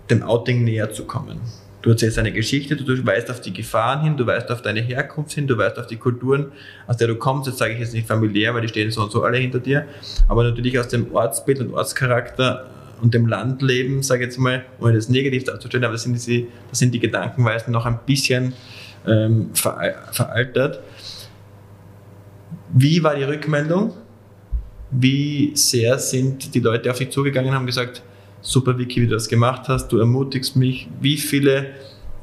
[0.09, 1.39] dem Outing näher zu kommen.
[1.81, 5.33] Du erzählst eine Geschichte, du weist auf die Gefahren hin, du weist auf deine Herkunft
[5.33, 6.53] hin, du weist auf die Kulturen,
[6.87, 7.47] aus der du kommst.
[7.47, 9.85] Jetzt sage ich jetzt nicht familiär, weil die stehen so und so alle hinter dir,
[10.29, 12.69] aber natürlich aus dem Ortsbild und Ortscharakter
[13.03, 16.45] und dem Landleben, sage ich jetzt mal, ohne das negativ darzustellen, aber das sind, diese,
[16.69, 18.53] das sind die Gedankenweisen noch ein bisschen
[19.05, 20.79] ähm, veraltert.
[22.73, 23.93] Wie war die Rückmeldung?
[24.89, 28.03] Wie sehr sind die Leute auf dich zugegangen und haben gesagt,
[28.39, 30.87] super Vicky, wie du das gemacht hast, du ermutigst mich.
[31.01, 31.71] Wie viele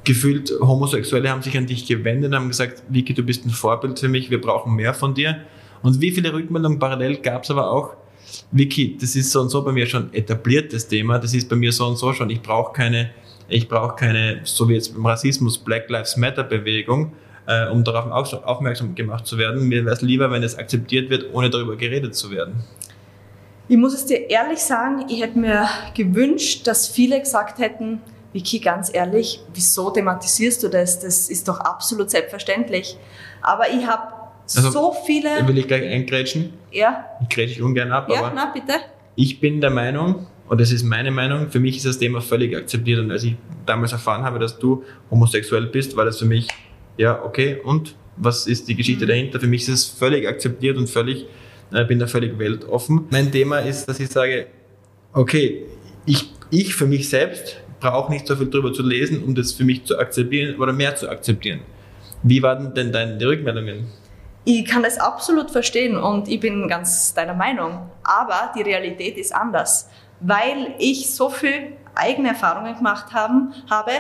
[0.05, 3.99] gefühlt Homosexuelle haben sich an dich gewendet und haben gesagt, Vicky, du bist ein Vorbild
[3.99, 5.43] für mich, wir brauchen mehr von dir.
[5.83, 7.97] Und wie viele Rückmeldungen parallel gab es aber auch,
[8.53, 11.73] Vicky, das ist so und so bei mir schon etabliertes Thema, das ist bei mir
[11.73, 13.11] so und so schon, ich brauche keine,
[13.49, 17.13] ich brauche keine, so wie jetzt beim Rassismus, Black Lives Matter Bewegung,
[17.47, 18.07] äh, um darauf
[18.45, 19.69] aufmerksam gemacht zu werden.
[19.69, 22.63] Mir wäre es lieber, wenn es akzeptiert wird, ohne darüber geredet zu werden.
[23.69, 28.01] Ich muss es dir ehrlich sagen, ich hätte mir gewünscht, dass viele gesagt hätten,
[28.33, 31.01] Vicky, ganz ehrlich, wieso thematisierst du das?
[31.01, 32.97] Das ist doch absolut selbstverständlich.
[33.43, 34.20] Aber ich habe
[34.57, 35.47] also, so viele...
[35.47, 36.53] Will ich gleich eingrätschen?
[36.73, 37.05] Ja.
[37.23, 38.33] Ich grätsche ungern ab, ja, aber...
[38.35, 38.75] na, bitte.
[39.17, 42.57] Ich bin der Meinung, und das ist meine Meinung, für mich ist das Thema völlig
[42.57, 43.01] akzeptiert.
[43.01, 43.37] Und als ich
[43.67, 46.49] damals erfahren habe, dass du homosexuell bist, war das für mich,
[46.97, 49.09] ja, okay, und was ist die Geschichte mhm.
[49.09, 49.41] dahinter?
[49.41, 51.27] Für mich ist es völlig akzeptiert und völlig
[51.73, 53.07] ich bin da völlig weltoffen.
[53.11, 54.47] Mein Thema ist, dass ich sage,
[55.13, 55.67] okay,
[56.05, 59.65] ich, ich für mich selbst brauche nicht so viel drüber zu lesen, um das für
[59.65, 61.61] mich zu akzeptieren oder mehr zu akzeptieren.
[62.23, 63.87] Wie waren denn deine Rückmeldungen?
[64.45, 67.91] Ich kann das absolut verstehen und ich bin ganz deiner Meinung.
[68.03, 69.89] Aber die Realität ist anders,
[70.21, 73.93] weil ich so viel eigene Erfahrungen gemacht haben, habe,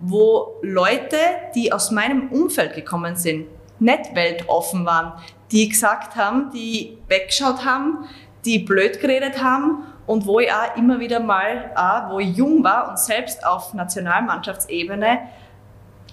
[0.00, 1.16] wo Leute,
[1.54, 3.46] die aus meinem Umfeld gekommen sind,
[3.80, 5.12] nicht weltoffen waren,
[5.50, 8.08] die gesagt haben, die weggeschaut haben,
[8.44, 12.62] die blöd geredet haben und wo ich auch immer wieder mal, auch, wo ich jung
[12.62, 15.20] war und selbst auf Nationalmannschaftsebene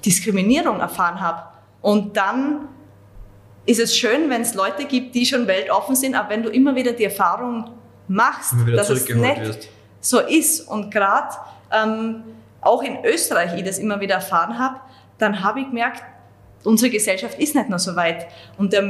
[0.04, 1.44] Diskriminierung erfahren habe.
[1.82, 2.68] Und dann
[3.66, 6.76] ist es schön, wenn es Leute gibt, die schon weltoffen sind, aber wenn du immer
[6.76, 7.72] wieder die Erfahrung
[8.08, 9.70] machst, dass es nicht wirst.
[10.00, 11.36] so ist und gerade
[11.72, 12.24] ähm,
[12.62, 14.80] auch in Österreich ich das immer wieder erfahren habe,
[15.18, 16.04] dann habe ich gemerkt,
[16.64, 18.84] unsere Gesellschaft ist nicht nur so weit und der,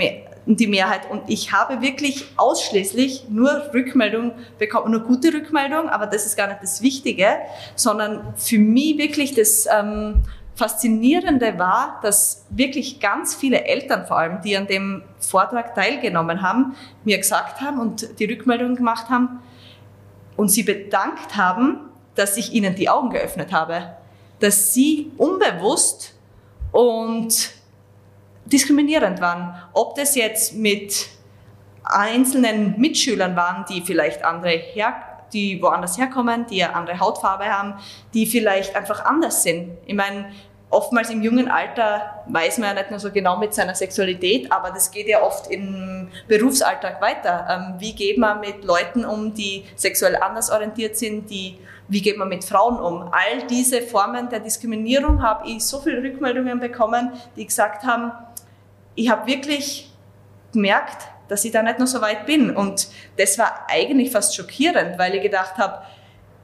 [0.45, 1.09] die Mehrheit.
[1.09, 6.47] Und ich habe wirklich ausschließlich nur Rückmeldung bekommen, nur gute Rückmeldung, aber das ist gar
[6.47, 7.27] nicht das Wichtige,
[7.75, 10.23] sondern für mich wirklich das ähm,
[10.55, 16.75] Faszinierende war, dass wirklich ganz viele Eltern vor allem, die an dem Vortrag teilgenommen haben,
[17.03, 19.41] mir gesagt haben und die Rückmeldung gemacht haben
[20.37, 21.81] und sie bedankt haben,
[22.15, 23.95] dass ich ihnen die Augen geöffnet habe,
[24.39, 26.13] dass sie unbewusst
[26.71, 27.51] und
[28.45, 29.55] diskriminierend waren.
[29.73, 31.07] Ob das jetzt mit
[31.83, 34.95] einzelnen Mitschülern waren, die vielleicht andere her,
[35.35, 37.75] die woanders herkommen, die eine andere Hautfarbe haben,
[38.13, 39.77] die vielleicht einfach anders sind.
[39.85, 40.31] Ich meine,
[40.69, 44.71] oftmals im jungen Alter weiß man ja nicht nur so genau mit seiner Sexualität, aber
[44.71, 47.47] das geht ja oft im Berufsalltag weiter.
[47.49, 52.17] Ähm, wie geht man mit Leuten um, die sexuell anders orientiert sind, die wie geht
[52.17, 53.09] man mit Frauen um?
[53.11, 58.11] All diese Formen der Diskriminierung habe ich so viele Rückmeldungen bekommen, die gesagt haben,
[58.95, 59.91] ich habe wirklich
[60.51, 62.55] gemerkt, dass ich da nicht noch so weit bin.
[62.55, 65.83] Und das war eigentlich fast schockierend, weil ich gedacht habe,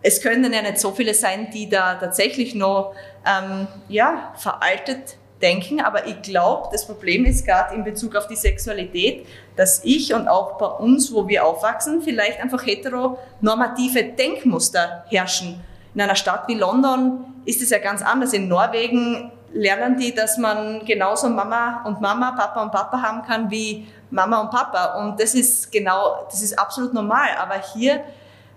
[0.03, 2.93] es können ja nicht so viele sein, die da tatsächlich noch
[3.25, 5.81] ähm, ja, veraltet denken.
[5.81, 9.25] Aber ich glaube, das Problem ist gerade in Bezug auf die Sexualität,
[9.55, 15.61] dass ich und auch bei uns, wo wir aufwachsen, vielleicht einfach heteronormative Denkmuster herrschen.
[15.93, 18.33] In einer Stadt wie London ist es ja ganz anders.
[18.33, 23.49] In Norwegen lernen die, dass man genauso Mama und Mama, Papa und Papa haben kann
[23.49, 24.99] wie Mama und Papa.
[24.99, 27.29] Und das ist genau, das ist absolut normal.
[27.39, 28.03] Aber hier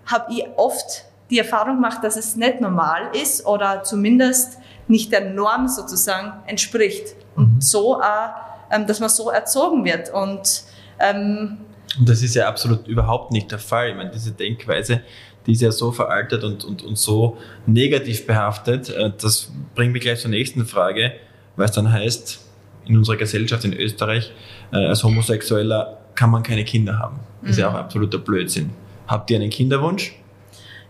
[0.05, 5.21] habe ich oft die Erfahrung gemacht, dass es nicht normal ist oder zumindest nicht der
[5.21, 7.15] Norm sozusagen entspricht.
[7.35, 7.61] Und mhm.
[7.61, 10.13] so, äh, dass man so erzogen wird.
[10.13, 10.63] Und,
[10.99, 11.57] ähm,
[11.99, 13.89] und das ist ja absolut überhaupt nicht der Fall.
[13.89, 15.01] Ich meine, diese Denkweise,
[15.45, 18.89] die ist ja so veraltet und, und, und so negativ behaftet.
[18.89, 21.13] Äh, das bringt mich gleich zur nächsten Frage,
[21.55, 22.39] weil es dann heißt,
[22.85, 24.31] in unserer Gesellschaft in Österreich,
[24.71, 27.19] äh, als Homosexueller kann man keine Kinder haben.
[27.41, 27.79] Das ist ja auch mhm.
[27.79, 28.71] absoluter Blödsinn.
[29.07, 30.15] Habt ihr einen Kinderwunsch?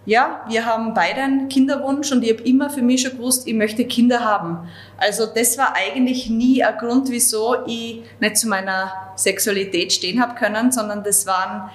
[0.06, 3.56] ja, wir haben beide einen Kinderwunsch und ich habe immer für mich schon gewusst, ich
[3.56, 4.70] möchte Kinder haben.
[4.98, 10.36] Also das war eigentlich nie ein Grund, wieso ich nicht zu meiner Sexualität stehen habe
[10.36, 11.72] können, sondern das waren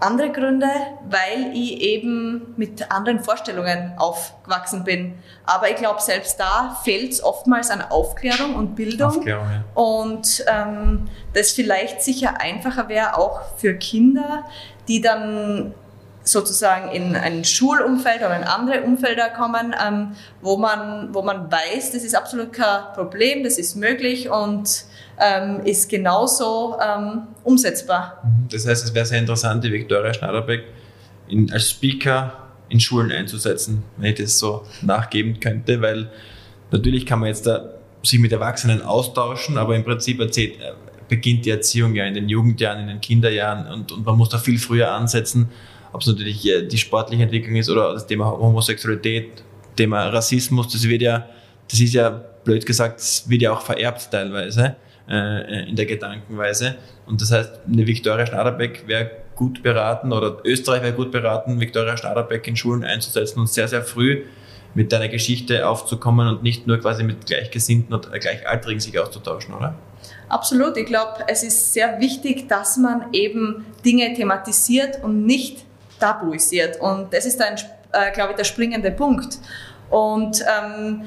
[0.00, 0.68] andere Gründe,
[1.08, 5.14] weil ich eben mit anderen Vorstellungen aufgewachsen bin.
[5.44, 9.08] Aber ich glaube, selbst da fehlt es oftmals an Aufklärung und Bildung.
[9.08, 9.64] Aufklärung, ja.
[9.74, 14.44] Und ähm, das vielleicht sicher einfacher wäre, auch für Kinder,
[14.86, 15.74] die dann
[16.22, 21.92] sozusagen in ein Schulumfeld oder in andere Umfelder kommen, ähm, wo, man, wo man weiß,
[21.92, 24.84] das ist absolut kein Problem, das ist möglich und
[25.20, 28.22] ähm, ist genauso ähm, umsetzbar.
[28.22, 28.48] Mhm.
[28.50, 30.64] Das heißt, es wäre sehr interessant, die Viktoria Schnaderbeck
[31.28, 32.32] in, als Speaker
[32.68, 36.10] in Schulen einzusetzen, wenn ich das so nachgeben könnte, weil
[36.70, 37.70] natürlich kann man jetzt da
[38.02, 40.72] sich mit Erwachsenen austauschen, aber im Prinzip erzählt, äh,
[41.08, 44.38] beginnt die Erziehung ja in den Jugendjahren, in den Kinderjahren und, und man muss da
[44.38, 45.48] viel früher ansetzen
[45.92, 49.42] ob es natürlich äh, die sportliche Entwicklung ist oder das Thema Homosexualität,
[49.76, 51.28] Thema Rassismus, das wird ja,
[51.70, 54.76] das ist ja blöd gesagt, das wird ja auch vererbt teilweise
[55.08, 56.76] äh, in der Gedankenweise.
[57.06, 61.96] Und das heißt, eine Viktoria Schnaderbeck wäre gut beraten oder Österreich wäre gut beraten, Viktoria
[61.96, 64.24] Schnaderbeck in Schulen einzusetzen und sehr, sehr früh
[64.74, 69.74] mit deiner Geschichte aufzukommen und nicht nur quasi mit Gleichgesinnten und Gleichaltrigen sich auszutauschen, oder?
[70.28, 70.76] Absolut.
[70.76, 75.64] Ich glaube, es ist sehr wichtig, dass man eben Dinge thematisiert und nicht
[75.98, 76.80] tabuisiert.
[76.80, 77.54] Und das ist dann,
[77.92, 79.38] äh, glaube ich, der springende Punkt.
[79.90, 81.02] Und ähm,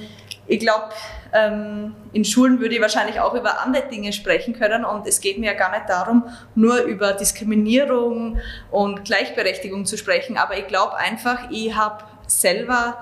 [0.47, 0.89] ich glaube,
[1.33, 4.83] in Schulen würde ich wahrscheinlich auch über andere Dinge sprechen können.
[4.83, 6.25] Und es geht mir ja gar nicht darum,
[6.55, 8.37] nur über Diskriminierung
[8.69, 10.37] und Gleichberechtigung zu sprechen.
[10.37, 12.97] Aber ich glaube einfach, ich habe selber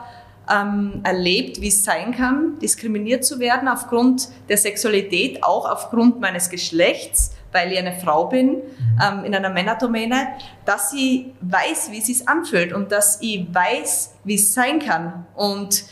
[0.52, 6.50] ähm, erlebt, wie es sein kann, diskriminiert zu werden aufgrund der Sexualität, auch aufgrund meines
[6.50, 8.62] Geschlechts weil ich eine Frau bin,
[9.04, 10.30] ähm, in einer Männerdomäne,
[10.66, 15.26] dass ich weiß, wie es sich anfühlt und dass ich weiß, wie es sein kann
[15.36, 15.84] und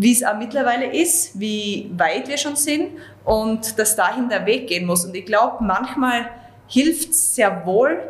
[0.00, 2.92] wie es auch mittlerweile ist, wie weit wir schon sind
[3.24, 5.04] und dass dahin der Weg gehen muss.
[5.04, 6.30] Und ich glaube, manchmal
[6.68, 8.00] hilft es sehr wohl,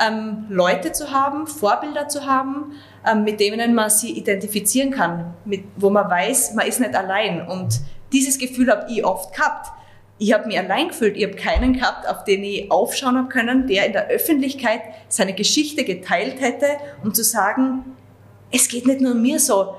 [0.00, 2.74] ähm, Leute zu haben, Vorbilder zu haben,
[3.04, 7.46] ähm, mit denen man sie identifizieren kann, mit, wo man weiß, man ist nicht allein.
[7.48, 7.80] Und
[8.12, 9.72] dieses Gefühl habe ich oft gehabt
[10.22, 11.16] ich habe mich allein gefühlt.
[11.16, 15.32] Ich habe keinen gehabt, auf den ich aufschauen habe können, der in der Öffentlichkeit seine
[15.32, 16.66] Geschichte geteilt hätte,
[17.02, 17.96] um zu sagen,
[18.52, 19.74] es geht nicht nur mir so.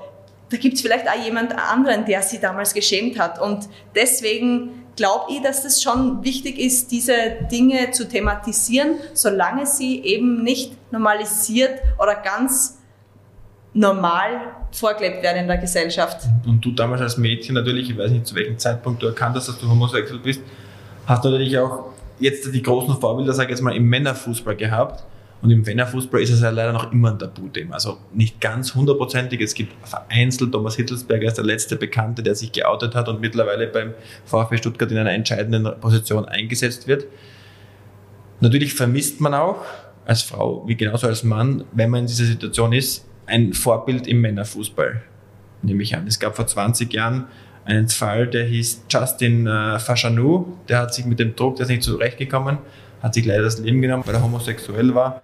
[0.52, 3.40] Da gibt es vielleicht auch jemand anderen, der sie damals geschämt hat.
[3.40, 7.14] Und deswegen glaube ich, dass das schon wichtig ist, diese
[7.50, 12.78] Dinge zu thematisieren, solange sie eben nicht normalisiert oder ganz
[13.72, 16.26] normal vorgelebt werden in der Gesellschaft.
[16.46, 19.48] Und du damals als Mädchen natürlich, ich weiß nicht zu welchem Zeitpunkt du erkannt hast,
[19.48, 20.42] dass du homosexuell bist,
[21.06, 21.86] hast du natürlich auch
[22.18, 25.02] jetzt die großen Vorbilder, sage ich jetzt mal, im Männerfußball gehabt.
[25.42, 27.74] Und im Männerfußball ist es ja leider noch immer ein Tabuthema.
[27.74, 29.40] Also nicht ganz hundertprozentig.
[29.40, 33.66] Es gibt vereinzelt, Thomas Hittelsberger ist der letzte Bekannte, der sich geoutet hat und mittlerweile
[33.66, 33.92] beim
[34.24, 37.06] VfB Stuttgart in einer entscheidenden Position eingesetzt wird.
[38.38, 39.64] Natürlich vermisst man auch
[40.04, 44.20] als Frau, wie genauso als Mann, wenn man in dieser Situation ist, ein Vorbild im
[44.20, 45.02] Männerfußball,
[45.62, 46.06] nehme ich an.
[46.06, 47.26] Es gab vor 20 Jahren
[47.64, 51.70] einen Fall, der hieß Justin äh, Fashanou, der hat sich mit dem Druck, der ist
[51.70, 52.58] nicht zurechtgekommen,
[53.02, 55.22] hat sich leider das Leben genommen, weil er homosexuell war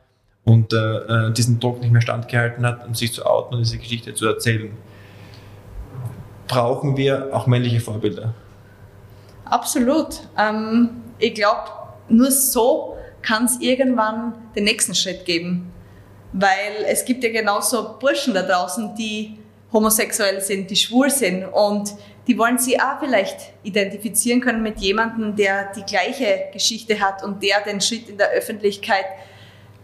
[0.49, 3.77] und äh, äh, diesen Druck nicht mehr standgehalten hat, um sich zu outen und diese
[3.77, 4.71] Geschichte zu erzählen.
[6.47, 8.33] Brauchen wir auch männliche Vorbilder?
[9.45, 10.21] Absolut.
[10.39, 11.69] Ähm, ich glaube,
[12.09, 15.71] nur so kann es irgendwann den nächsten Schritt geben.
[16.33, 19.39] Weil es gibt ja genauso Burschen da draußen, die
[19.71, 21.93] homosexuell sind, die schwul sind und
[22.27, 27.43] die wollen sie auch vielleicht identifizieren können mit jemandem, der die gleiche Geschichte hat und
[27.43, 29.05] der den Schritt in der Öffentlichkeit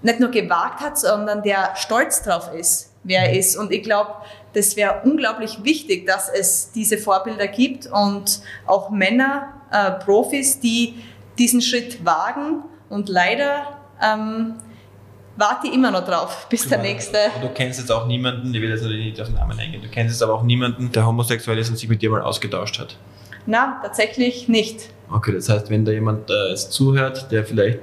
[0.05, 3.57] nicht nur gewagt hat, sondern der stolz drauf ist, wer er ist.
[3.57, 4.11] Und ich glaube,
[4.53, 10.95] das wäre unglaublich wichtig, dass es diese Vorbilder gibt und auch Männer, äh, Profis, die
[11.39, 14.55] diesen Schritt wagen und leider ähm,
[15.37, 17.19] warte immer noch drauf, bis der nächste.
[17.41, 19.89] du kennst jetzt auch niemanden, ich will jetzt natürlich nicht auf den Namen eingehen, du
[19.89, 22.97] kennst jetzt aber auch niemanden, der homosexuell ist und sich mit dir mal ausgetauscht hat.
[23.47, 24.91] Na, tatsächlich nicht.
[25.11, 27.81] Okay, das heißt, wenn da jemand äh, jetzt zuhört, der vielleicht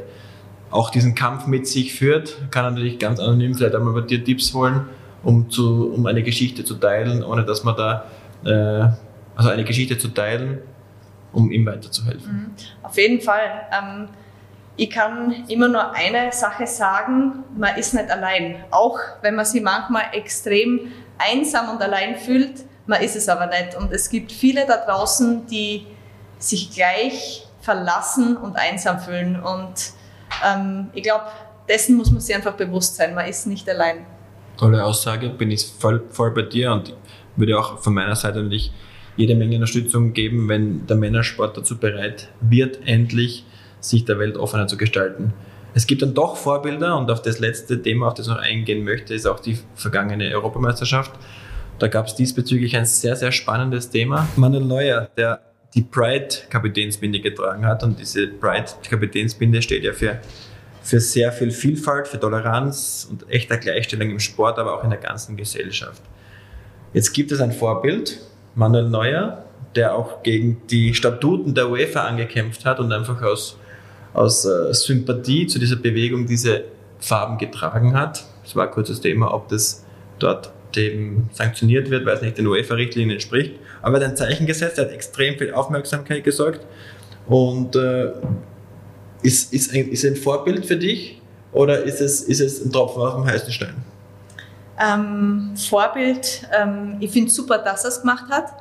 [0.71, 4.23] auch diesen Kampf mit sich führt, kann er natürlich ganz anonym vielleicht einmal bei dir
[4.23, 4.85] Tipps holen,
[5.23, 8.05] um, zu, um eine Geschichte zu teilen, ohne dass man da,
[8.45, 8.87] äh,
[9.35, 10.59] also eine Geschichte zu teilen,
[11.33, 12.33] um ihm weiterzuhelfen.
[12.33, 12.51] Mhm.
[12.83, 13.67] Auf jeden Fall.
[13.71, 14.07] Ähm,
[14.77, 18.63] ich kann immer nur eine Sache sagen, man ist nicht allein.
[18.71, 23.75] Auch wenn man sich manchmal extrem einsam und allein fühlt, man ist es aber nicht.
[23.75, 25.85] Und es gibt viele da draußen, die
[26.39, 29.39] sich gleich verlassen und einsam fühlen.
[29.39, 29.93] Und
[30.45, 31.25] ähm, ich glaube,
[31.67, 34.05] dessen muss man sich einfach bewusst sein, man ist nicht allein.
[34.57, 36.93] Tolle Aussage, bin ich voll, voll bei dir und
[37.35, 38.71] würde auch von meiner Seite natürlich
[39.15, 43.45] jede Menge Unterstützung geben, wenn der Männersport dazu bereit wird, endlich
[43.79, 45.33] sich der Welt offener zu gestalten.
[45.73, 48.83] Es gibt dann doch Vorbilder und auf das letzte Thema, auf das ich noch eingehen
[48.83, 51.11] möchte, ist auch die vergangene Europameisterschaft.
[51.79, 54.27] Da gab es diesbezüglich ein sehr, sehr spannendes Thema.
[54.35, 55.39] Manuel Neuer, der
[55.73, 60.19] die Pride-Kapitänsbinde getragen hat und diese Pride-Kapitänsbinde steht ja für,
[60.83, 64.99] für sehr viel Vielfalt, für Toleranz und echter Gleichstellung im Sport, aber auch in der
[64.99, 66.01] ganzen Gesellschaft.
[66.93, 68.19] Jetzt gibt es ein Vorbild,
[68.55, 69.45] Manuel Neuer,
[69.75, 73.57] der auch gegen die Statuten der UEFA angekämpft hat und einfach aus
[74.13, 76.65] aus äh, Sympathie zu dieser Bewegung diese
[76.99, 78.25] Farben getragen hat.
[78.43, 79.85] Es war ein kurzes Thema, ob das
[80.19, 83.55] dort dem sanktioniert wird, weil es nicht den UEFA-Richtlinien entspricht.
[83.81, 86.61] Aber er hat ein Zeichen gesetzt, er hat extrem viel Aufmerksamkeit gesorgt
[87.27, 88.11] und äh,
[89.21, 91.21] ist, ist, ein, ist ein Vorbild für dich
[91.51, 93.75] oder ist es, ist es ein Tropfen auf dem heißen Stein?
[94.79, 98.53] Ähm, Vorbild, ähm, ich finde es super, dass er es gemacht hat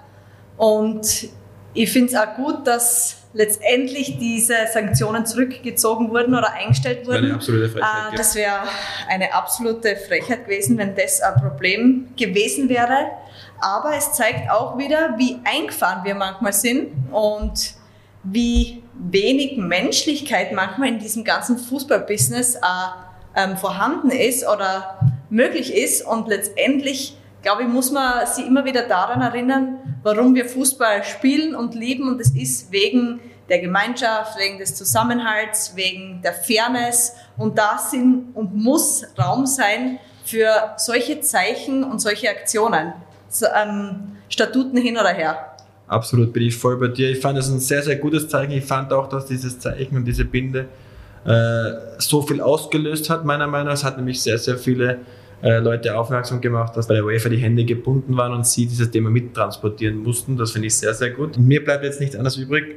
[0.56, 1.28] und
[1.72, 7.26] ich finde es auch gut, dass letztendlich diese Sanktionen zurückgezogen wurden oder eingestellt wurden.
[7.26, 8.58] Eine absolute Frechheit, äh, das wäre
[9.08, 13.10] eine absolute Frechheit gewesen, wenn das ein Problem gewesen wäre.
[13.60, 17.74] Aber es zeigt auch wieder, wie eingefahren wir manchmal sind und
[18.22, 22.58] wie wenig Menschlichkeit manchmal in diesem ganzen Fußballbusiness äh,
[23.36, 24.98] ähm, vorhanden ist oder
[25.30, 26.04] möglich ist.
[26.06, 31.54] Und letztendlich, glaube ich, muss man sich immer wieder daran erinnern, warum wir Fußball spielen
[31.54, 32.08] und lieben.
[32.08, 37.14] Und das ist wegen der Gemeinschaft, wegen des Zusammenhalts, wegen der Fairness.
[37.36, 42.92] Und da sind und muss Raum sein für solche Zeichen und solche Aktionen.
[43.54, 45.56] Ähm, Statuten hin oder her.
[45.86, 47.10] Absolut, bin ich voll bei dir.
[47.10, 48.52] Ich fand es ein sehr, sehr gutes Zeichen.
[48.52, 50.66] Ich fand auch, dass dieses Zeichen und diese Binde
[51.24, 53.74] äh, so viel ausgelöst hat, meiner Meinung nach.
[53.74, 54.98] Es hat nämlich sehr, sehr viele
[55.42, 58.90] äh, Leute aufmerksam gemacht, dass bei der UEFA die Hände gebunden waren und sie dieses
[58.90, 60.36] Thema mittransportieren mussten.
[60.36, 61.38] Das finde ich sehr, sehr gut.
[61.38, 62.76] Mir bleibt jetzt nichts anderes übrig,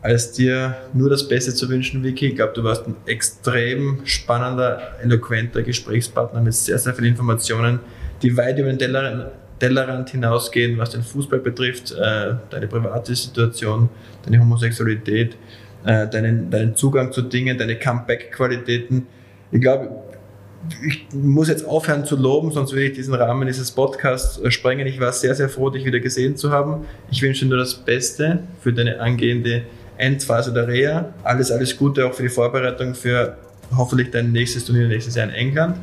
[0.00, 2.28] als dir nur das Beste zu wünschen, Vicky.
[2.28, 7.80] Ich glaube, du warst ein extrem spannender, eloquenter Gesprächspartner mit sehr, sehr vielen Informationen,
[8.22, 9.26] die weit über den Tellerrand,
[9.64, 13.88] Tellerrand hinausgehen, was den Fußball betrifft, äh, deine private Situation,
[14.24, 15.36] deine Homosexualität,
[15.86, 19.06] äh, deinen, deinen Zugang zu Dingen, deine Comeback-Qualitäten.
[19.52, 19.88] Ich glaube,
[20.86, 24.86] ich muss jetzt aufhören zu loben, sonst würde ich diesen Rahmen dieses Podcasts äh, sprengen.
[24.86, 26.84] Ich war sehr, sehr froh, dich wieder gesehen zu haben.
[27.10, 29.62] Ich wünsche dir nur das Beste für deine angehende
[29.96, 31.14] Endphase der Reha.
[31.22, 33.38] Alles, alles Gute auch für die Vorbereitung für
[33.74, 35.76] hoffentlich dein nächstes Turnier nächstes Jahr in England.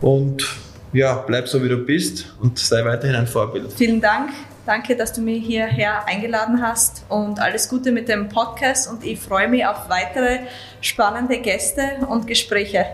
[0.00, 0.44] Und
[0.92, 3.72] ja, bleib so wie du bist und sei weiterhin ein Vorbild.
[3.72, 4.30] Vielen Dank.
[4.64, 9.18] Danke, dass du mich hierher eingeladen hast und alles Gute mit dem Podcast und ich
[9.18, 10.40] freue mich auf weitere
[10.80, 12.86] spannende Gäste und Gespräche.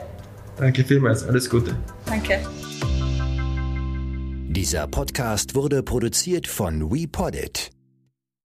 [0.56, 1.76] Danke vielmals, alles Gute.
[2.06, 2.40] Danke.
[4.50, 7.70] Dieser Podcast wurde produziert von WePoddit